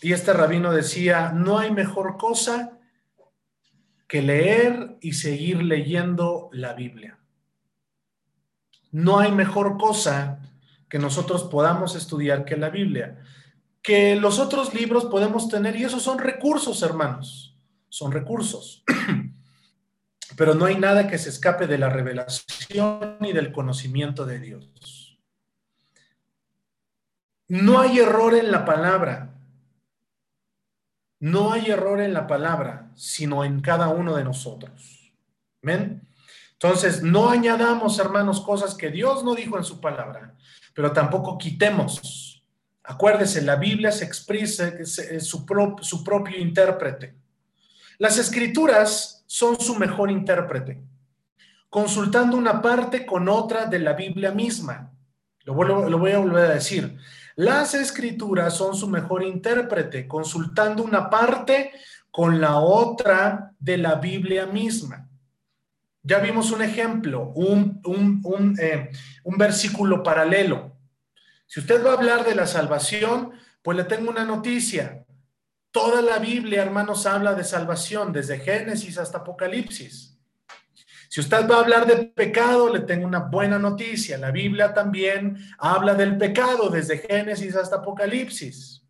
[0.00, 2.78] Y este rabino decía, no hay mejor cosa
[4.08, 7.18] que leer y seguir leyendo la Biblia.
[8.90, 10.40] No hay mejor cosa
[10.88, 13.22] que nosotros podamos estudiar que la Biblia.
[13.80, 17.56] Que los otros libros podemos tener, y esos son recursos, hermanos,
[17.88, 18.84] son recursos.
[20.36, 25.18] Pero no hay nada que se escape de la revelación y del conocimiento de Dios.
[27.48, 29.34] No hay error en la palabra.
[31.20, 35.12] No hay error en la palabra, sino en cada uno de nosotros.
[35.60, 36.08] ¿Ven?
[36.54, 40.34] Entonces, no añadamos, hermanos, cosas que Dios no dijo en su palabra,
[40.74, 42.42] pero tampoco quitemos.
[42.84, 45.44] Acuérdese, la Biblia se expresa su,
[45.82, 47.14] su propio intérprete.
[47.98, 50.82] Las escrituras son su mejor intérprete,
[51.70, 54.92] consultando una parte con otra de la Biblia misma.
[55.44, 55.54] Lo,
[55.88, 56.98] lo voy a volver a decir.
[57.36, 61.72] Las escrituras son su mejor intérprete, consultando una parte
[62.10, 65.08] con la otra de la Biblia misma.
[66.02, 68.90] Ya vimos un ejemplo, un, un, eh,
[69.24, 70.76] versículo paralelo.
[71.46, 75.06] Si usted va a hablar de la salvación, pues le tengo una noticia.
[75.72, 80.18] Toda la Biblia, hermanos, habla de salvación, desde Génesis hasta Apocalipsis.
[81.08, 84.18] Si usted va a hablar de pecado, le tengo una buena noticia.
[84.18, 88.82] La Biblia también habla del pecado desde Génesis hasta Apocalipsis.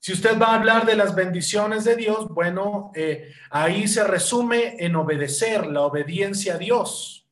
[0.00, 4.76] Si usted va a hablar de las bendiciones de Dios, bueno, eh, ahí se resume
[4.78, 7.28] en obedecer, la obediencia a Dios.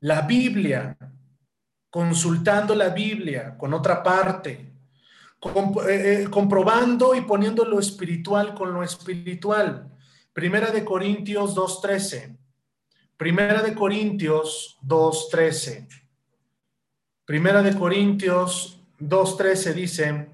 [0.00, 0.98] La Biblia,
[1.88, 4.73] consultando la Biblia con otra parte,
[5.44, 9.90] eh, eh, comprobando y poniendo lo espiritual con lo espiritual.
[10.32, 12.36] Primera de Corintios 2.13.
[13.16, 15.88] Primera de Corintios 2.13.
[17.24, 20.28] Primera de Corintios 2.13 dice,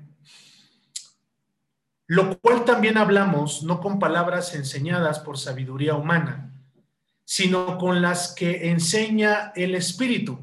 [2.07, 6.53] lo cual también hablamos no con palabras enseñadas por sabiduría humana,
[7.25, 10.41] sino con las que enseña el Espíritu,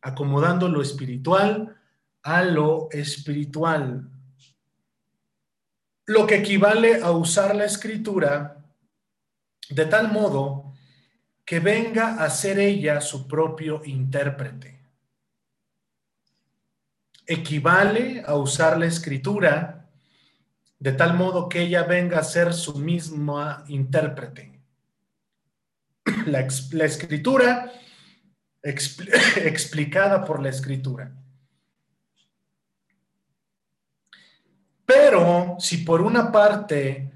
[0.00, 1.77] acomodando lo espiritual
[2.22, 4.08] a lo espiritual.
[6.06, 8.64] Lo que equivale a usar la escritura
[9.70, 10.72] de tal modo
[11.44, 14.80] que venga a ser ella su propio intérprete.
[17.26, 19.78] Equivale a usar la escritura
[20.78, 24.60] de tal modo que ella venga a ser su misma intérprete.
[26.26, 27.72] La, escritura
[28.62, 31.12] explicada por la escritura.
[34.88, 37.12] Pero si por una parte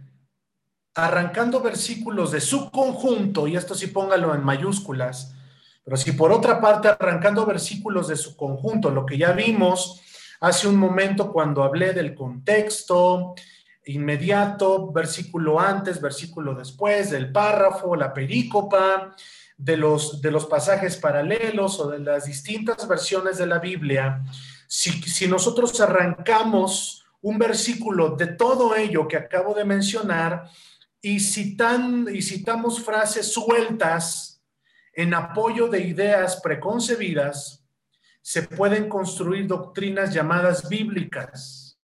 [0.95, 5.35] arrancando versículos de su conjunto, y esto sí póngalo en mayúsculas,
[5.83, 10.03] pero si por otra parte arrancando versículos de su conjunto, lo que ya vimos
[10.41, 13.35] hace un momento cuando hablé del contexto
[13.87, 19.17] inmediato, versículo antes, versículo después, del párrafo, la perícopa,
[19.57, 24.23] de los, de los pasajes paralelos o de las distintas versiones de la Biblia,
[24.67, 30.51] si, si nosotros arrancamos un versículo de todo ello que acabo de mencionar,
[31.01, 34.41] y, citan, y citamos frases sueltas
[34.95, 37.65] en apoyo de ideas preconcebidas,
[38.21, 41.81] se pueden construir doctrinas llamadas bíblicas,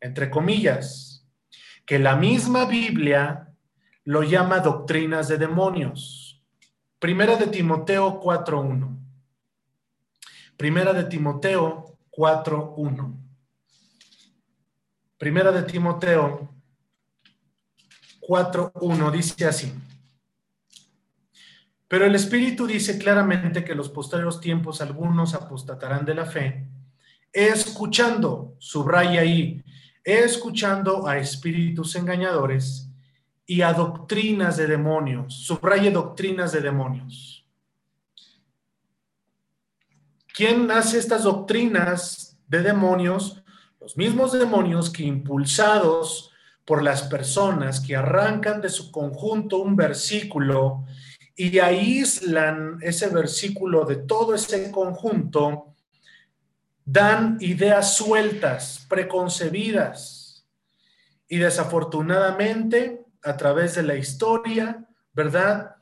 [0.00, 1.26] entre comillas,
[1.84, 3.52] que la misma Biblia
[4.04, 6.40] lo llama doctrinas de demonios.
[7.00, 8.98] Primera de Timoteo 4.1.
[10.56, 13.29] Primera de Timoteo 4.1.
[15.20, 16.48] Primera de Timoteo
[18.22, 19.70] 4.1 dice así.
[21.86, 26.66] Pero el Espíritu dice claramente que los posteriores tiempos algunos apostatarán de la fe,
[27.30, 29.62] escuchando, subraya ahí,
[30.02, 32.88] escuchando a espíritus engañadores
[33.44, 37.46] y a doctrinas de demonios, subraye doctrinas de demonios.
[40.32, 43.39] ¿Quién hace estas doctrinas de demonios?
[43.90, 46.30] Los mismos demonios que impulsados
[46.64, 50.84] por las personas que arrancan de su conjunto un versículo
[51.34, 55.74] y aíslan ese versículo de todo ese conjunto,
[56.84, 60.46] dan ideas sueltas, preconcebidas.
[61.26, 65.74] Y desafortunadamente, a través de la historia, ¿verdad?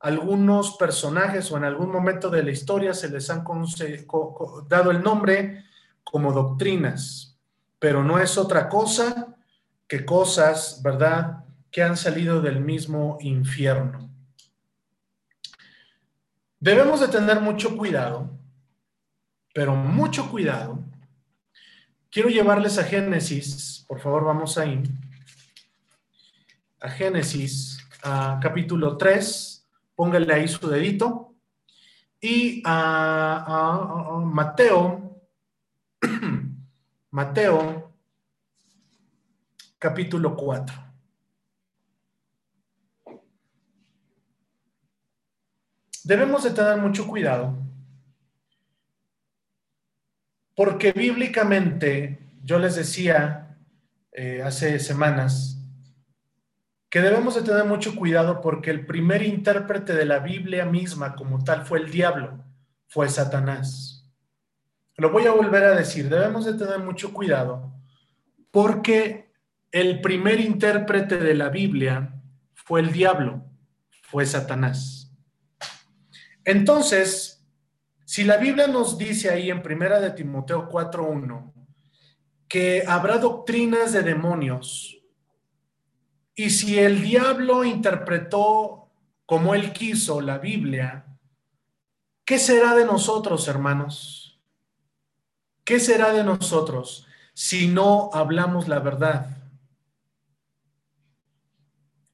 [0.00, 3.44] algunos personajes o en algún momento de la historia se les han
[4.70, 5.66] dado el nombre
[6.02, 7.31] como doctrinas,
[7.82, 9.34] pero no es otra cosa
[9.88, 14.08] que cosas, ¿verdad?, que han salido del mismo infierno.
[16.60, 18.30] Debemos de tener mucho cuidado,
[19.52, 20.78] pero mucho cuidado.
[22.08, 24.80] Quiero llevarles a Génesis, por favor, vamos ahí.
[26.78, 27.84] A Génesis,
[28.40, 31.34] capítulo 3, póngale ahí su dedito.
[32.20, 35.01] Y a, Mateo,
[37.12, 37.92] Mateo,
[39.78, 40.92] capítulo 4.
[46.04, 47.56] debemos de tener mucho cuidado
[50.54, 53.58] porque bíblicamente, yo les decía
[54.12, 55.58] eh, hace semanas,
[56.90, 61.42] que debemos de tener mucho cuidado porque el primer intérprete de la Biblia misma como
[61.42, 62.44] tal fue el diablo,
[62.88, 63.91] fue Satanás.
[64.96, 67.72] Lo voy a volver a decir, debemos de tener mucho cuidado
[68.50, 69.32] porque
[69.70, 72.14] el primer intérprete de la Biblia
[72.52, 73.44] fue el diablo,
[74.02, 75.10] fue Satanás.
[76.44, 77.44] Entonces,
[78.04, 81.54] si la Biblia nos dice ahí en Primera de Timoteo 4:1
[82.46, 84.98] que habrá doctrinas de demonios,
[86.34, 88.90] y si el diablo interpretó
[89.24, 91.06] como él quiso la Biblia,
[92.26, 94.21] ¿qué será de nosotros, hermanos?
[95.64, 99.36] ¿Qué será de nosotros si no hablamos la verdad?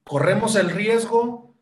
[0.03, 1.55] Corremos el riesgo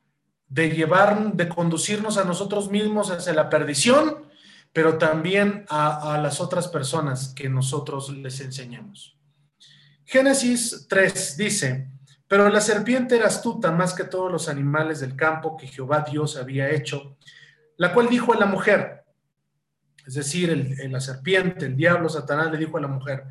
[0.50, 4.26] de llevar, de conducirnos a nosotros mismos hacia la perdición,
[4.74, 9.18] pero también a, las otras personas que nosotros les enseñamos.
[10.06, 11.90] Génesis 3 dice,
[12.28, 16.38] pero la serpiente era astuta más que todos los animales del campo que Jehová Dios
[16.38, 17.18] había hecho,
[17.78, 18.97] la cual dijo a la mujer,
[20.08, 23.26] es decir, la serpiente, el diablo, Satanás le dijo a la mujer,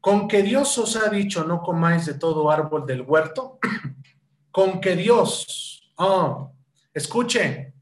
[0.00, 3.58] con que Dios os ha dicho no comáis de todo árbol del huerto,
[4.50, 6.52] con que Dios, oh,
[6.94, 7.72] Escuche,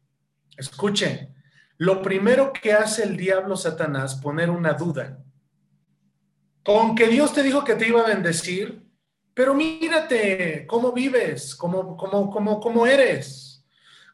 [0.56, 1.34] escuche.
[1.78, 5.18] Lo primero que hace el diablo Satanás, poner una duda.
[6.62, 8.86] Con que Dios te dijo que te iba a bendecir,
[9.34, 13.49] pero mírate cómo vives, cómo, cómo, cómo, cómo eres.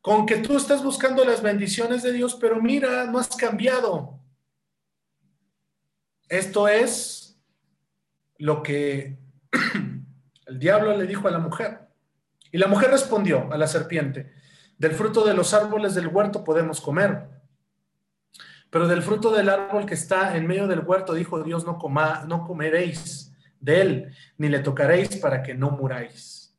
[0.07, 4.20] Con que tú estás buscando las bendiciones de Dios, pero mira, no has cambiado.
[6.28, 7.37] Esto es
[8.39, 9.19] lo que
[10.47, 11.89] el diablo le dijo a la mujer.
[12.53, 14.33] Y la mujer respondió a la serpiente,
[14.78, 17.28] del fruto de los árboles del huerto podemos comer,
[18.70, 22.23] pero del fruto del árbol que está en medio del huerto, dijo Dios, no, coma,
[22.28, 26.57] no comeréis de él, ni le tocaréis para que no muráis.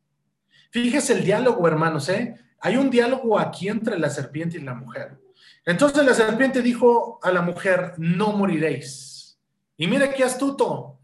[0.69, 2.44] Fíjese el diálogo, hermanos, ¿eh?
[2.59, 5.19] Hay un diálogo aquí entre la serpiente y la mujer.
[5.65, 9.38] Entonces la serpiente dijo a la mujer, no moriréis.
[9.75, 10.99] Y mire qué astuto,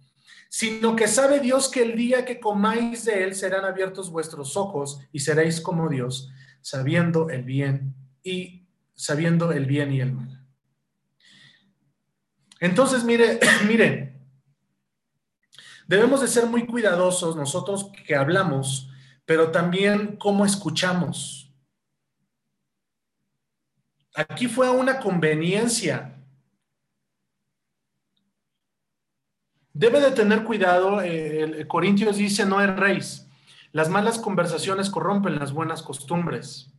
[0.50, 5.00] sino que sabe Dios que el día que comáis de él serán abiertos vuestros ojos
[5.12, 6.32] y seréis como Dios,
[6.62, 7.94] sabiendo el bien
[8.24, 10.46] y sabiendo el bien y el mal.
[12.60, 14.26] Entonces, mire, miren,
[15.88, 18.90] debemos de ser muy cuidadosos nosotros que hablamos,
[19.26, 21.43] pero también cómo escuchamos.
[24.16, 26.16] Aquí fue una conveniencia.
[29.74, 33.28] Debe de tener cuidado, eh, el Corintios dice, no erréis.
[33.72, 36.72] Las malas conversaciones corrompen las buenas costumbres.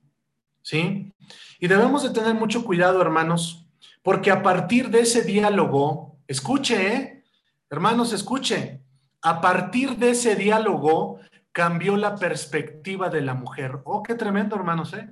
[0.62, 1.12] ¿Sí?
[1.58, 3.66] Y debemos de tener mucho cuidado, hermanos,
[4.02, 7.24] porque a partir de ese diálogo, escuche, ¿eh?
[7.68, 8.80] hermanos, escuche,
[9.22, 11.18] a partir de ese diálogo
[11.50, 13.80] cambió la perspectiva de la mujer.
[13.84, 15.08] Oh, qué tremendo, hermanos, ¿eh?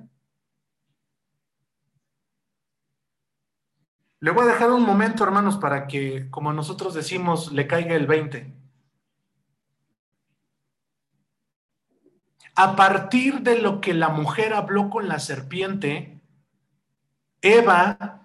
[4.23, 8.07] Le voy a dejar un momento, hermanos, para que, como nosotros decimos, le caiga el
[8.07, 8.53] 20.
[12.55, 16.21] A partir de lo que la mujer habló con la serpiente,
[17.41, 18.21] Eva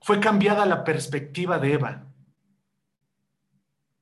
[0.00, 2.06] fue cambiada la perspectiva de Eva.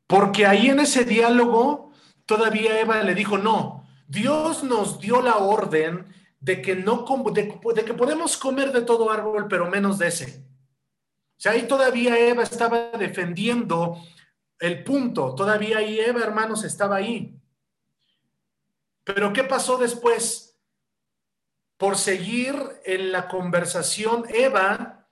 [0.06, 1.90] Porque ahí en ese diálogo,
[2.24, 6.06] todavía Eva le dijo, no, Dios nos dio la orden
[6.38, 7.04] de que, no,
[7.34, 10.51] de, que podemos comer de todo árbol, pero menos de ese.
[11.42, 14.00] Sea, ahí todavía Eva estaba defendiendo
[14.60, 17.36] el punto, todavía ahí Eva, hermanos, estaba ahí.
[19.02, 20.56] Pero ¿qué pasó después?
[21.76, 22.54] Por seguir
[22.84, 25.08] en la conversación, Eva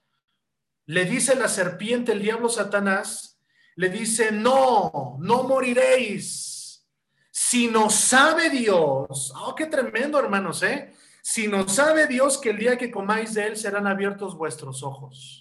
[0.86, 3.40] le dice la serpiente, el diablo Satanás,
[3.74, 6.86] le dice, no, no moriréis,
[7.32, 9.32] sino sabe Dios.
[9.34, 10.94] Oh, qué tremendo, hermanos, ¿eh?
[11.22, 15.39] sino sabe Dios que el día que comáis de él serán abiertos vuestros ojos.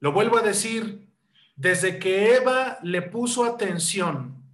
[0.00, 1.08] Lo vuelvo a decir,
[1.54, 4.44] desde que Eva le puso atención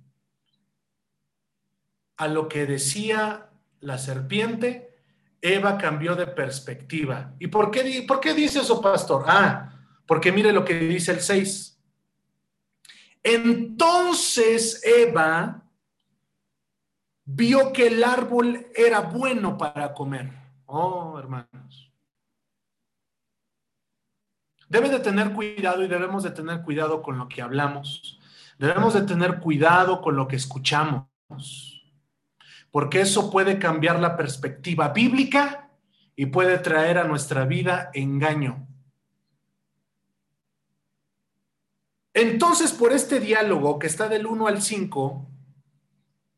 [2.17, 3.51] a lo que decía
[3.81, 4.93] la serpiente,
[5.41, 7.35] Eva cambió de perspectiva.
[7.41, 9.25] ¿Y por qué, por qué dice eso, pastor?
[9.27, 9.73] Ah,
[10.07, 11.81] porque mire lo que dice el 6.
[13.25, 15.65] Entonces Eva
[17.25, 20.31] vio que el árbol era bueno para comer.
[20.67, 21.82] Oh, hermanos.
[24.73, 28.19] Debe de tener cuidado y debemos de tener cuidado con lo que hablamos.
[28.59, 31.05] Debemos de tener cuidado con lo que escuchamos.
[32.71, 35.69] Porque eso puede cambiar la perspectiva bíblica
[36.17, 38.67] y puede traer a nuestra vida engaño.
[42.15, 45.29] Entonces, por este diálogo que está del 1 al 5,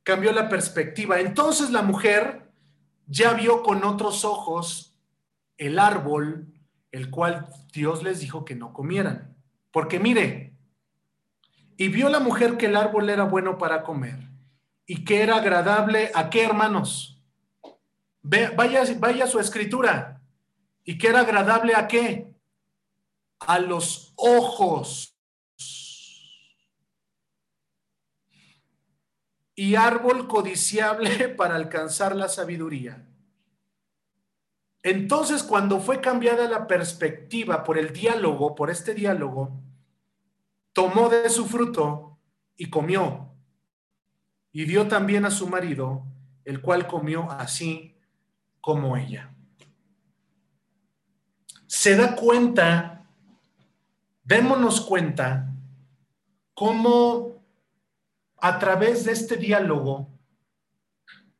[0.02, 1.20] cambió la perspectiva.
[1.20, 2.50] Entonces la mujer
[3.06, 4.96] ya vio con otros ojos
[5.56, 6.53] el árbol,
[6.94, 9.36] el cual Dios les dijo que no comieran.
[9.72, 10.54] Porque mire,
[11.76, 14.16] y vio la mujer que el árbol era bueno para comer
[14.86, 17.20] y que era agradable a qué hermanos.
[18.22, 20.22] vaya, vaya su escritura.
[20.84, 22.32] ¿Y que era agradable a qué?
[23.40, 25.18] A los ojos
[29.56, 33.04] y árbol codiciable para alcanzar la sabiduría.
[34.84, 39.50] Entonces, cuando fue cambiada la perspectiva por el diálogo, por este diálogo,
[40.74, 42.18] tomó de su fruto
[42.54, 43.30] y comió.
[44.52, 46.04] Y dio también a su marido,
[46.44, 47.96] el cual comió así
[48.60, 49.34] como ella.
[51.66, 53.08] Se da cuenta,
[54.22, 55.50] démonos cuenta,
[56.52, 57.42] cómo
[58.36, 60.10] a través de este diálogo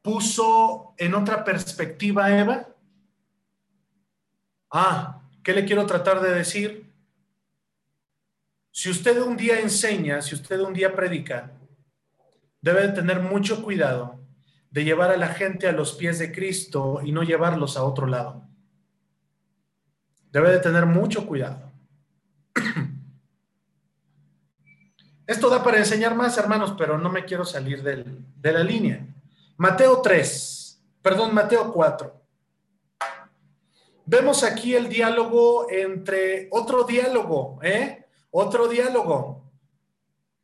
[0.00, 2.73] puso en otra perspectiva a Eva?
[4.76, 6.92] Ah, ¿qué le quiero tratar de decir?
[8.72, 11.52] Si usted un día enseña, si usted un día predica,
[12.60, 14.18] debe tener mucho cuidado
[14.72, 18.09] de llevar a la gente a los pies de Cristo y no llevarlos a otro
[18.09, 18.48] lado.
[20.32, 21.70] Debe de tener mucho cuidado.
[25.28, 29.06] Esto da para enseñar más, hermanos, pero no me quiero salir de la línea.
[29.56, 32.23] Mateo 3, perdón, Mateo 4.
[34.06, 38.06] Vemos aquí el diálogo entre otro diálogo, ¿eh?
[38.31, 39.51] Otro diálogo.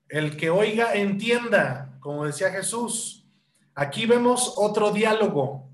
[0.09, 3.29] El que oiga, entienda, como decía Jesús.
[3.75, 5.71] Aquí vemos otro diálogo,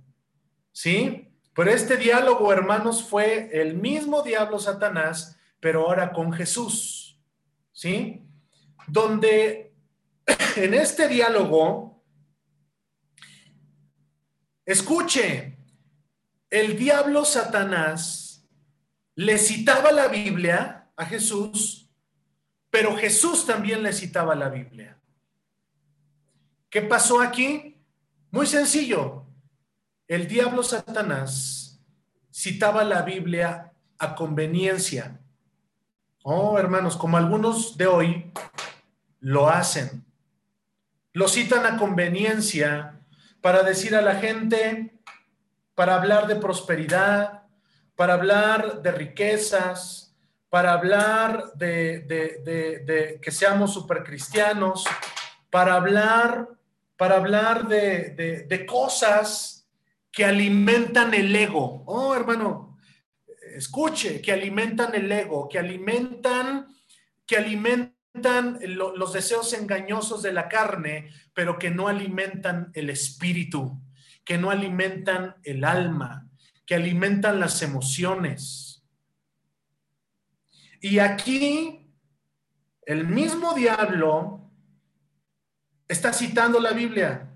[0.73, 1.33] ¿sí?
[1.55, 7.19] Pero este diálogo, hermanos, fue el mismo diablo Satanás, pero ahora con Jesús,
[7.73, 8.27] ¿sí?
[8.87, 9.75] donde
[10.57, 12.03] en este diálogo,
[14.65, 15.56] escuche,
[16.51, 18.47] el diablo Satanás
[19.15, 21.91] le citaba la Biblia a Jesús,
[22.71, 24.99] pero Jesús también le citaba la Biblia.
[26.69, 27.77] ¿Qué pasó aquí?
[28.31, 29.25] Muy sencillo.
[30.07, 31.81] El diablo Satanás
[32.33, 35.19] citaba la Biblia a conveniencia.
[36.23, 38.33] Oh, hermanos, como algunos de hoy
[39.21, 40.05] lo hacen.
[41.13, 43.01] Lo citan a conveniencia
[43.41, 44.96] para decir a la gente,
[45.77, 47.43] para hablar de prosperidad,
[47.95, 50.17] para hablar de riquezas,
[50.49, 54.85] para hablar de, que seamos supercristianos,
[55.51, 56.49] para hablar,
[56.97, 59.69] para hablar de, cosas
[60.11, 61.85] que alimentan el ego.
[61.87, 62.79] Oh, hermano,
[63.55, 66.69] escuche, que alimentan el ego, que alimentan,
[67.27, 73.79] que alimentan los deseos engañosos de la carne, pero que no alimentan el espíritu,
[74.27, 76.29] que no alimentan el alma,
[76.67, 78.85] que alimentan las emociones.
[80.83, 81.91] Y aquí
[82.83, 84.51] el mismo diablo
[85.89, 87.33] está citando la Biblia.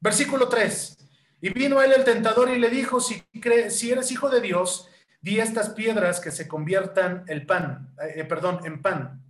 [0.00, 0.96] Versículo 3.
[1.42, 3.22] Y vino él el tentador y le dijo, si,
[3.68, 4.88] si eres hijo de Dios,
[5.20, 9.22] di estas piedras que se conviertan el pan, eh, perdón, en pan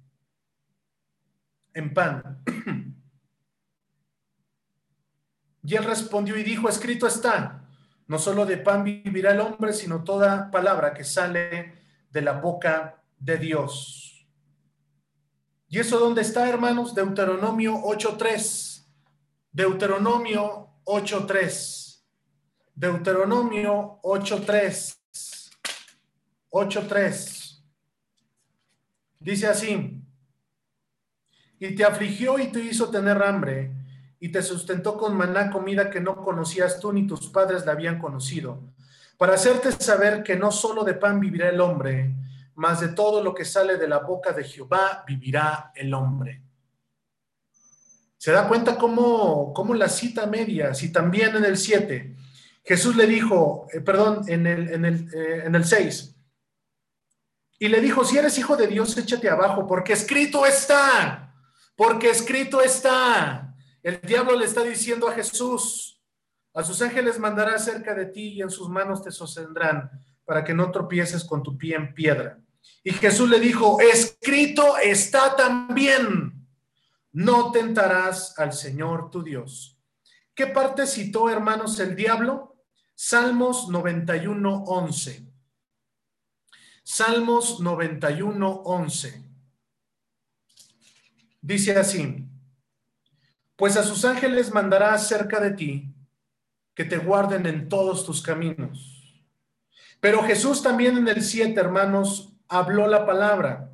[1.74, 2.42] en pan.
[5.62, 7.64] Y él respondió y dijo, escrito está,
[8.08, 11.74] no solo de pan vivirá el hombre, sino toda palabra que sale
[12.10, 14.26] de la boca de Dios.
[15.68, 16.94] ¿Y eso dónde está, hermanos?
[16.94, 18.84] Deuteronomio 8.3.
[19.52, 22.02] Deuteronomio 8.3.
[22.74, 24.98] Deuteronomio 8.3.
[26.50, 27.62] 8.3.
[29.20, 30.02] Dice así,
[31.58, 33.70] y te afligió y te hizo tener hambre,
[34.22, 37.98] y te sustentó con maná comida que no conocías tú ni tus padres la habían
[37.98, 38.72] conocido,
[39.18, 42.14] para hacerte saber que no solo de pan vivirá el hombre,
[42.54, 46.40] mas de todo lo que sale de la boca de Jehová vivirá el hombre.
[48.16, 52.16] Se da cuenta cómo, cómo la cita media, si también en el 7,
[52.62, 56.14] Jesús le dijo, eh, perdón, en el, en, el, eh, en el 6,
[57.58, 61.34] y le dijo, si eres hijo de Dios, échate abajo, porque escrito está,
[61.74, 63.51] porque escrito está.
[63.82, 66.00] El diablo le está diciendo a Jesús,
[66.54, 69.90] a sus ángeles mandará cerca de ti y en sus manos te sostendrán
[70.24, 72.38] para que no tropieces con tu pie en piedra.
[72.84, 76.46] Y Jesús le dijo, escrito está también,
[77.10, 79.78] no tentarás al Señor tu Dios.
[80.34, 82.56] ¿Qué parte citó, hermanos, el diablo?
[82.94, 85.26] Salmos 91, 11.
[86.84, 89.24] Salmos 91, 11.
[91.40, 92.31] Dice así,
[93.56, 95.94] pues a sus ángeles mandará cerca de ti
[96.74, 99.22] que te guarden en todos tus caminos.
[100.00, 103.70] Pero Jesús también en el 7, hermanos, habló la palabra.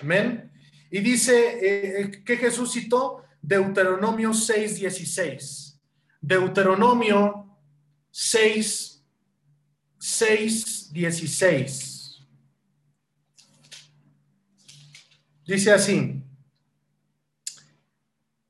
[0.00, 0.50] Amén.
[0.90, 5.80] Y dice eh, eh, que Jesús citó Deuteronomio 6, 16.
[6.20, 7.58] Deuteronomio
[8.10, 9.04] 6,
[9.98, 12.26] 6, 16.
[15.46, 16.22] Dice así,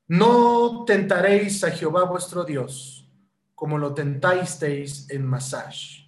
[0.09, 3.06] no tentaréis a Jehová vuestro Dios,
[3.55, 6.06] como lo tentasteis en Masash.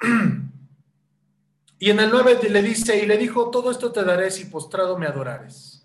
[1.78, 4.96] Y en el 9 le dice, y le dijo, todo esto te daré si postrado
[4.96, 5.84] me adorares.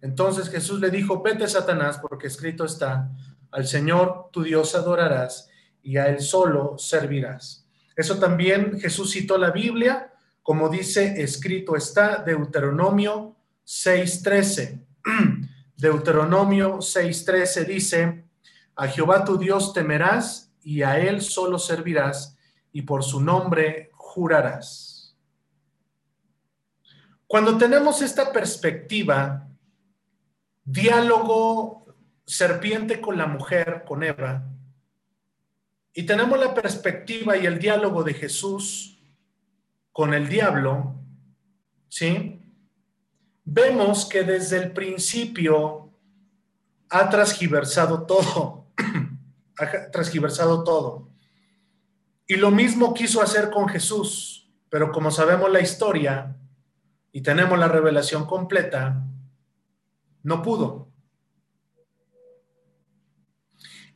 [0.00, 3.10] Entonces Jesús le dijo, vete Satanás, porque escrito está,
[3.50, 5.48] al Señor tu Dios adorarás
[5.82, 7.66] y a Él solo servirás.
[7.96, 10.12] Eso también Jesús citó la Biblia,
[10.44, 13.34] como dice, escrito está, Deuteronomio
[13.66, 14.80] 6.13.
[15.82, 18.24] Deuteronomio 6:13 dice,
[18.76, 22.38] a Jehová tu Dios temerás y a él solo servirás
[22.70, 25.16] y por su nombre jurarás.
[27.26, 29.48] Cuando tenemos esta perspectiva,
[30.62, 31.84] diálogo
[32.24, 34.48] serpiente con la mujer, con Eva,
[35.92, 39.00] y tenemos la perspectiva y el diálogo de Jesús
[39.90, 40.94] con el diablo,
[41.88, 42.41] ¿sí?
[43.44, 45.90] Vemos que desde el principio
[46.88, 48.66] ha transgiversado todo,
[49.58, 51.08] ha transgiversado todo.
[52.26, 56.36] Y lo mismo quiso hacer con Jesús, pero como sabemos la historia
[57.10, 59.04] y tenemos la revelación completa,
[60.22, 60.88] no pudo.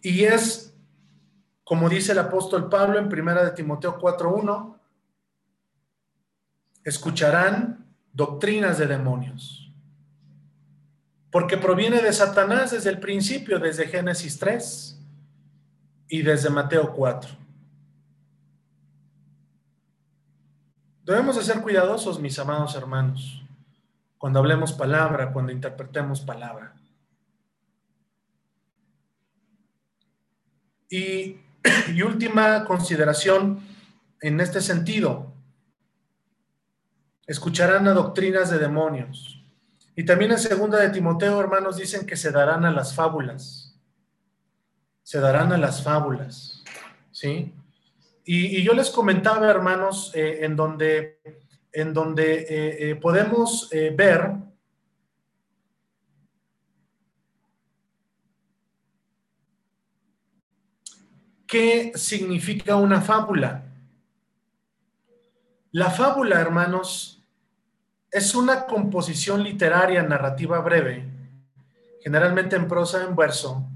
[0.02, 0.74] Y es,
[1.64, 4.78] como dice el apóstol Pablo en primera de Timoteo 4.1,
[6.85, 7.86] escucharán
[8.17, 9.71] doctrinas de demonios.
[11.31, 14.99] Porque proviene de Satanás desde el principio, desde Génesis 3
[16.09, 17.31] y desde Mateo 4.
[21.05, 23.45] Debemos de ser cuidadosos, mis amados hermanos,
[24.19, 26.75] cuando hablemos palabra, cuando interpretemos palabra.
[30.89, 31.37] Y,
[31.95, 33.61] y última consideración
[34.23, 35.36] en este sentido,
[37.27, 39.43] escucharán a doctrinas de demonios.
[39.97, 43.78] Y también en segunda de Timoteo, hermanos, dicen que se darán a las fábulas.
[45.03, 46.62] Se darán a las fábulas.
[47.11, 47.55] ¿Sí?
[48.24, 51.20] Y, yo les comentaba, hermanos, eh, en donde,
[51.73, 54.32] en donde eh, eh, podemos ver
[61.47, 63.65] qué significa una fábula.
[65.70, 67.16] La fábula, hermanos,
[68.11, 71.05] es una composición literaria narrativa breve,
[72.03, 73.66] generalmente en prosa en verso,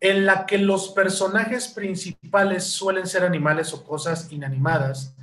[0.00, 5.14] en la que los personajes principales suelen ser animales o cosas inanimadas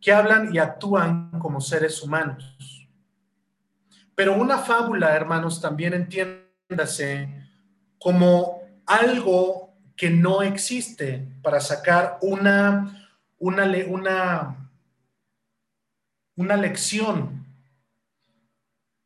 [0.00, 2.88] que hablan y actúan como seres humanos.
[4.14, 7.28] Pero una fábula, hermanos, también entiéndase
[7.98, 14.70] como algo que no existe para sacar una, una, una,
[16.36, 17.45] una lección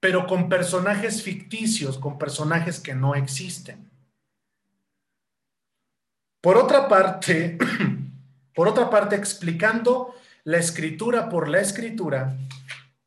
[0.00, 3.90] pero con personajes ficticios, con personajes que no existen.
[6.40, 7.58] Por otra parte,
[8.54, 10.14] por otra parte, explicando
[10.44, 12.34] la escritura por la escritura,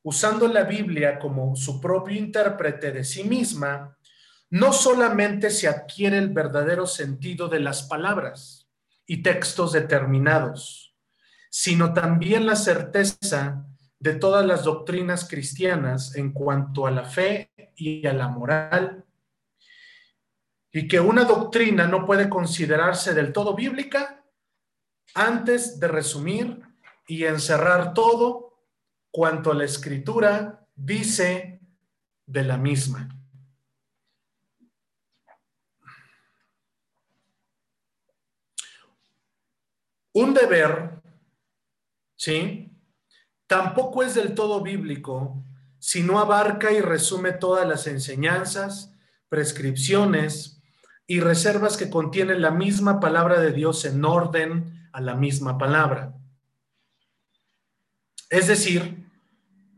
[0.04, 3.98] usando la Biblia como su propio intérprete de sí misma,
[4.52, 8.70] no solamente se adquiere el verdadero sentido de las palabras
[9.08, 10.96] y textos determinados,
[11.50, 13.66] sino también la certeza
[14.04, 19.06] de todas las doctrinas cristianas en cuanto a la fe y a la moral.
[20.76, 24.26] y que una doctrina no puede considerarse del todo bíblica
[25.14, 26.64] antes de resumir
[27.08, 28.66] y encerrar todo
[29.12, 31.62] cuanto la escritura dice
[32.26, 33.08] de la misma.
[40.14, 41.04] Un deber,
[42.16, 42.73] ¿sí?
[43.54, 45.38] Tampoco es del todo bíblico
[45.78, 48.96] si no abarca y resume todas las enseñanzas,
[49.30, 50.60] prescripciones
[51.06, 56.16] y reservas que contiene la misma palabra de Dios en orden a la misma palabra.
[58.28, 59.06] Es decir,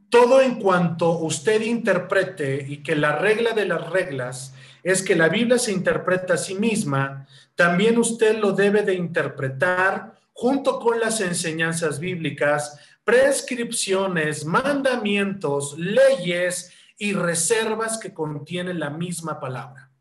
[0.10, 4.54] todo en cuanto usted interprete y que la regla de las reglas
[4.84, 10.16] es que la Biblia se interpreta a sí misma, también usted lo debe de interpretar
[10.32, 19.92] junto con las enseñanzas bíblicas prescripciones, mandamientos, leyes y reservas que contienen la misma palabra.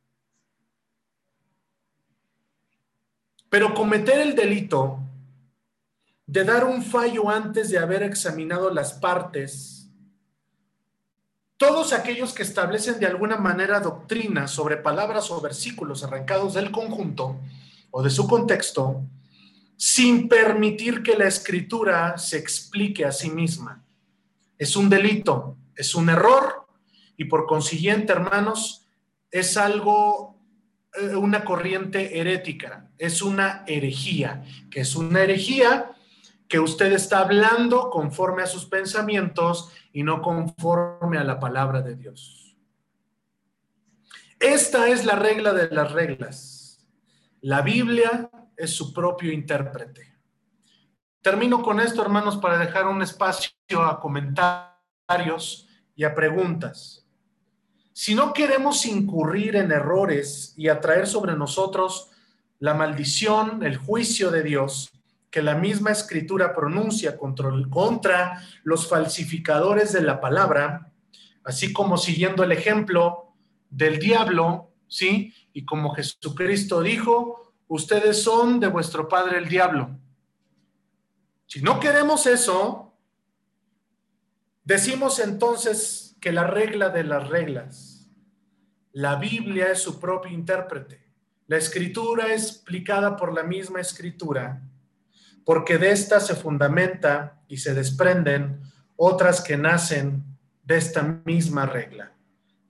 [3.50, 4.98] Pero cometer el delito
[6.26, 9.88] de dar un fallo antes de haber examinado las partes,
[11.56, 17.36] todos aquellos que establecen de alguna manera doctrinas sobre palabras o versículos arrancados del conjunto
[17.90, 19.02] o de su contexto,
[19.76, 23.84] sin permitir que la escritura se explique a sí misma.
[24.58, 26.66] Es un delito, es un error
[27.16, 28.86] y por consiguiente, hermanos,
[29.30, 30.38] es algo,
[31.00, 35.90] eh, una corriente herética, es una herejía, que es una herejía
[36.48, 41.96] que usted está hablando conforme a sus pensamientos y no conforme a la palabra de
[41.96, 42.56] Dios.
[44.38, 46.86] Esta es la regla de las reglas.
[47.40, 50.14] La Biblia es su propio intérprete.
[51.20, 53.50] Termino con esto, hermanos, para dejar un espacio
[53.82, 57.06] a comentarios y a preguntas.
[57.92, 62.10] Si no queremos incurrir en errores y atraer sobre nosotros
[62.58, 64.90] la maldición, el juicio de Dios,
[65.30, 70.92] que la misma escritura pronuncia contra, contra los falsificadores de la palabra,
[71.44, 73.32] así como siguiendo el ejemplo
[73.70, 75.34] del diablo, ¿sí?
[75.52, 79.90] Y como Jesucristo dijo, ustedes son de vuestro padre el diablo.
[81.46, 82.94] Si no queremos eso,
[84.64, 88.08] decimos entonces que la regla de las reglas,
[88.92, 91.04] la Biblia es su propio intérprete.
[91.46, 94.62] La escritura es explicada por la misma escritura,
[95.44, 98.62] porque de esta se fundamenta y se desprenden
[98.96, 100.24] otras que nacen
[100.62, 102.12] de esta misma regla.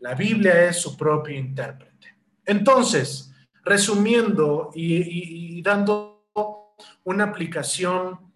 [0.01, 2.16] La Biblia es su propio intérprete.
[2.45, 3.34] Entonces,
[3.65, 6.28] resumiendo y, dando
[7.05, 8.32] una aplicación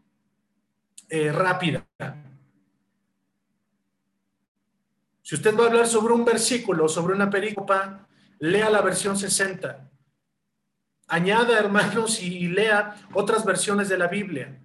[1.08, 1.86] eh, rápida.
[5.22, 9.90] Si usted va a hablar sobre un versículo, sobre una perícopa, lea la versión 60.
[11.08, 14.62] Añada, hermanos, y, lea otras versiones de la Biblia.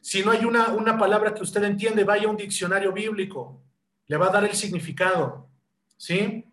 [0.00, 3.62] Si no hay una, una palabra que usted entiende, vaya a un diccionario bíblico.
[4.06, 5.48] Le va a dar el significado.
[5.96, 6.44] ¿Sí?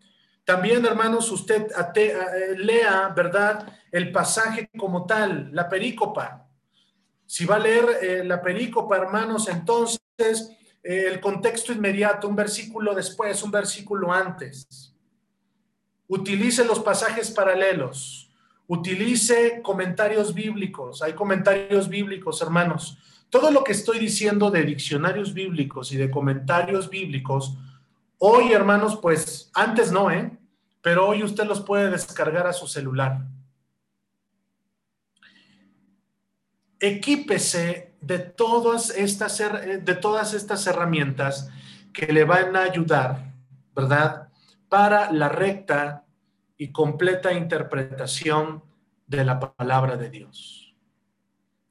[0.49, 3.71] También, hermanos, usted eh, lea, ¿verdad?
[3.91, 6.47] El pasaje como tal, la perícopa.
[7.27, 10.01] Si va a leer eh, la perícopa, hermanos, entonces
[10.81, 14.91] eh, el contexto inmediato, un versículo después, un versículo antes.
[16.07, 18.31] Utilice los pasajes paralelos.
[18.65, 21.03] Utilice comentarios bíblicos.
[21.03, 22.97] Hay comentarios bíblicos, hermanos.
[23.29, 27.55] Todo lo que estoy diciendo de diccionarios bíblicos y de comentarios bíblicos,
[28.17, 30.38] hoy, hermanos, pues antes no, ¿eh?
[30.81, 33.25] Pero hoy usted los puede descargar a su celular.
[36.79, 41.49] Equípese de todas estas, de todas estas herramientas
[41.91, 43.33] que le van a ayudar,
[43.75, 44.29] ¿verdad?
[44.69, 46.05] Para la recta
[46.57, 48.63] y completa interpretación
[49.07, 50.75] de la palabra de Dios.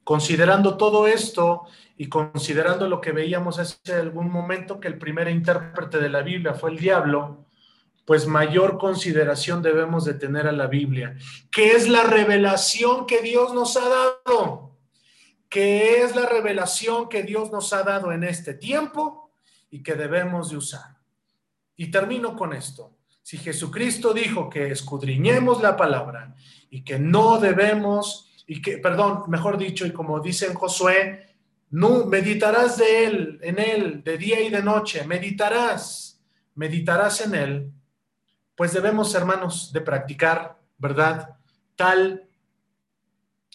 [0.05, 1.65] Considerando todo esto
[1.97, 6.55] y considerando lo que veíamos hace algún momento, que el primer intérprete de la Biblia
[6.55, 7.45] fue el diablo,
[8.09, 11.15] pues mayor consideración debemos de tener a la Biblia,
[11.53, 14.79] que es la revelación que Dios nos ha dado,
[15.51, 19.31] que es la revelación que Dios nos ha dado en este tiempo
[19.71, 20.97] y que debemos de usar.
[21.77, 22.97] Y termino con esto.
[23.23, 26.35] Si Jesucristo dijo que escudriñemos la palabra
[26.71, 31.27] y que no debemos, y que, perdón, mejor dicho, y como dice en Josué,
[31.73, 36.23] no, meditarás de él, en él, de día y de noche, meditarás,
[36.55, 37.73] meditarás en él
[38.59, 41.39] pues debemos, hermanos, de practicar, ¿verdad?
[41.77, 42.29] Tal,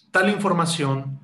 [0.09, 1.19] tal información,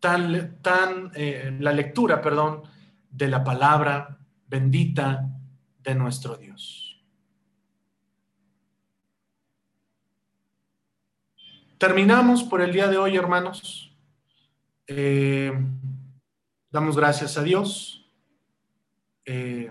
[0.00, 2.64] tal, tan, eh, la lectura, perdón,
[3.08, 5.26] de la palabra bendita
[5.78, 6.90] de nuestro Dios.
[11.80, 13.90] terminamos por el día de hoy, hermanos.
[14.86, 15.50] Eh,
[16.70, 18.06] damos gracias a Dios.
[19.24, 19.56] Eh,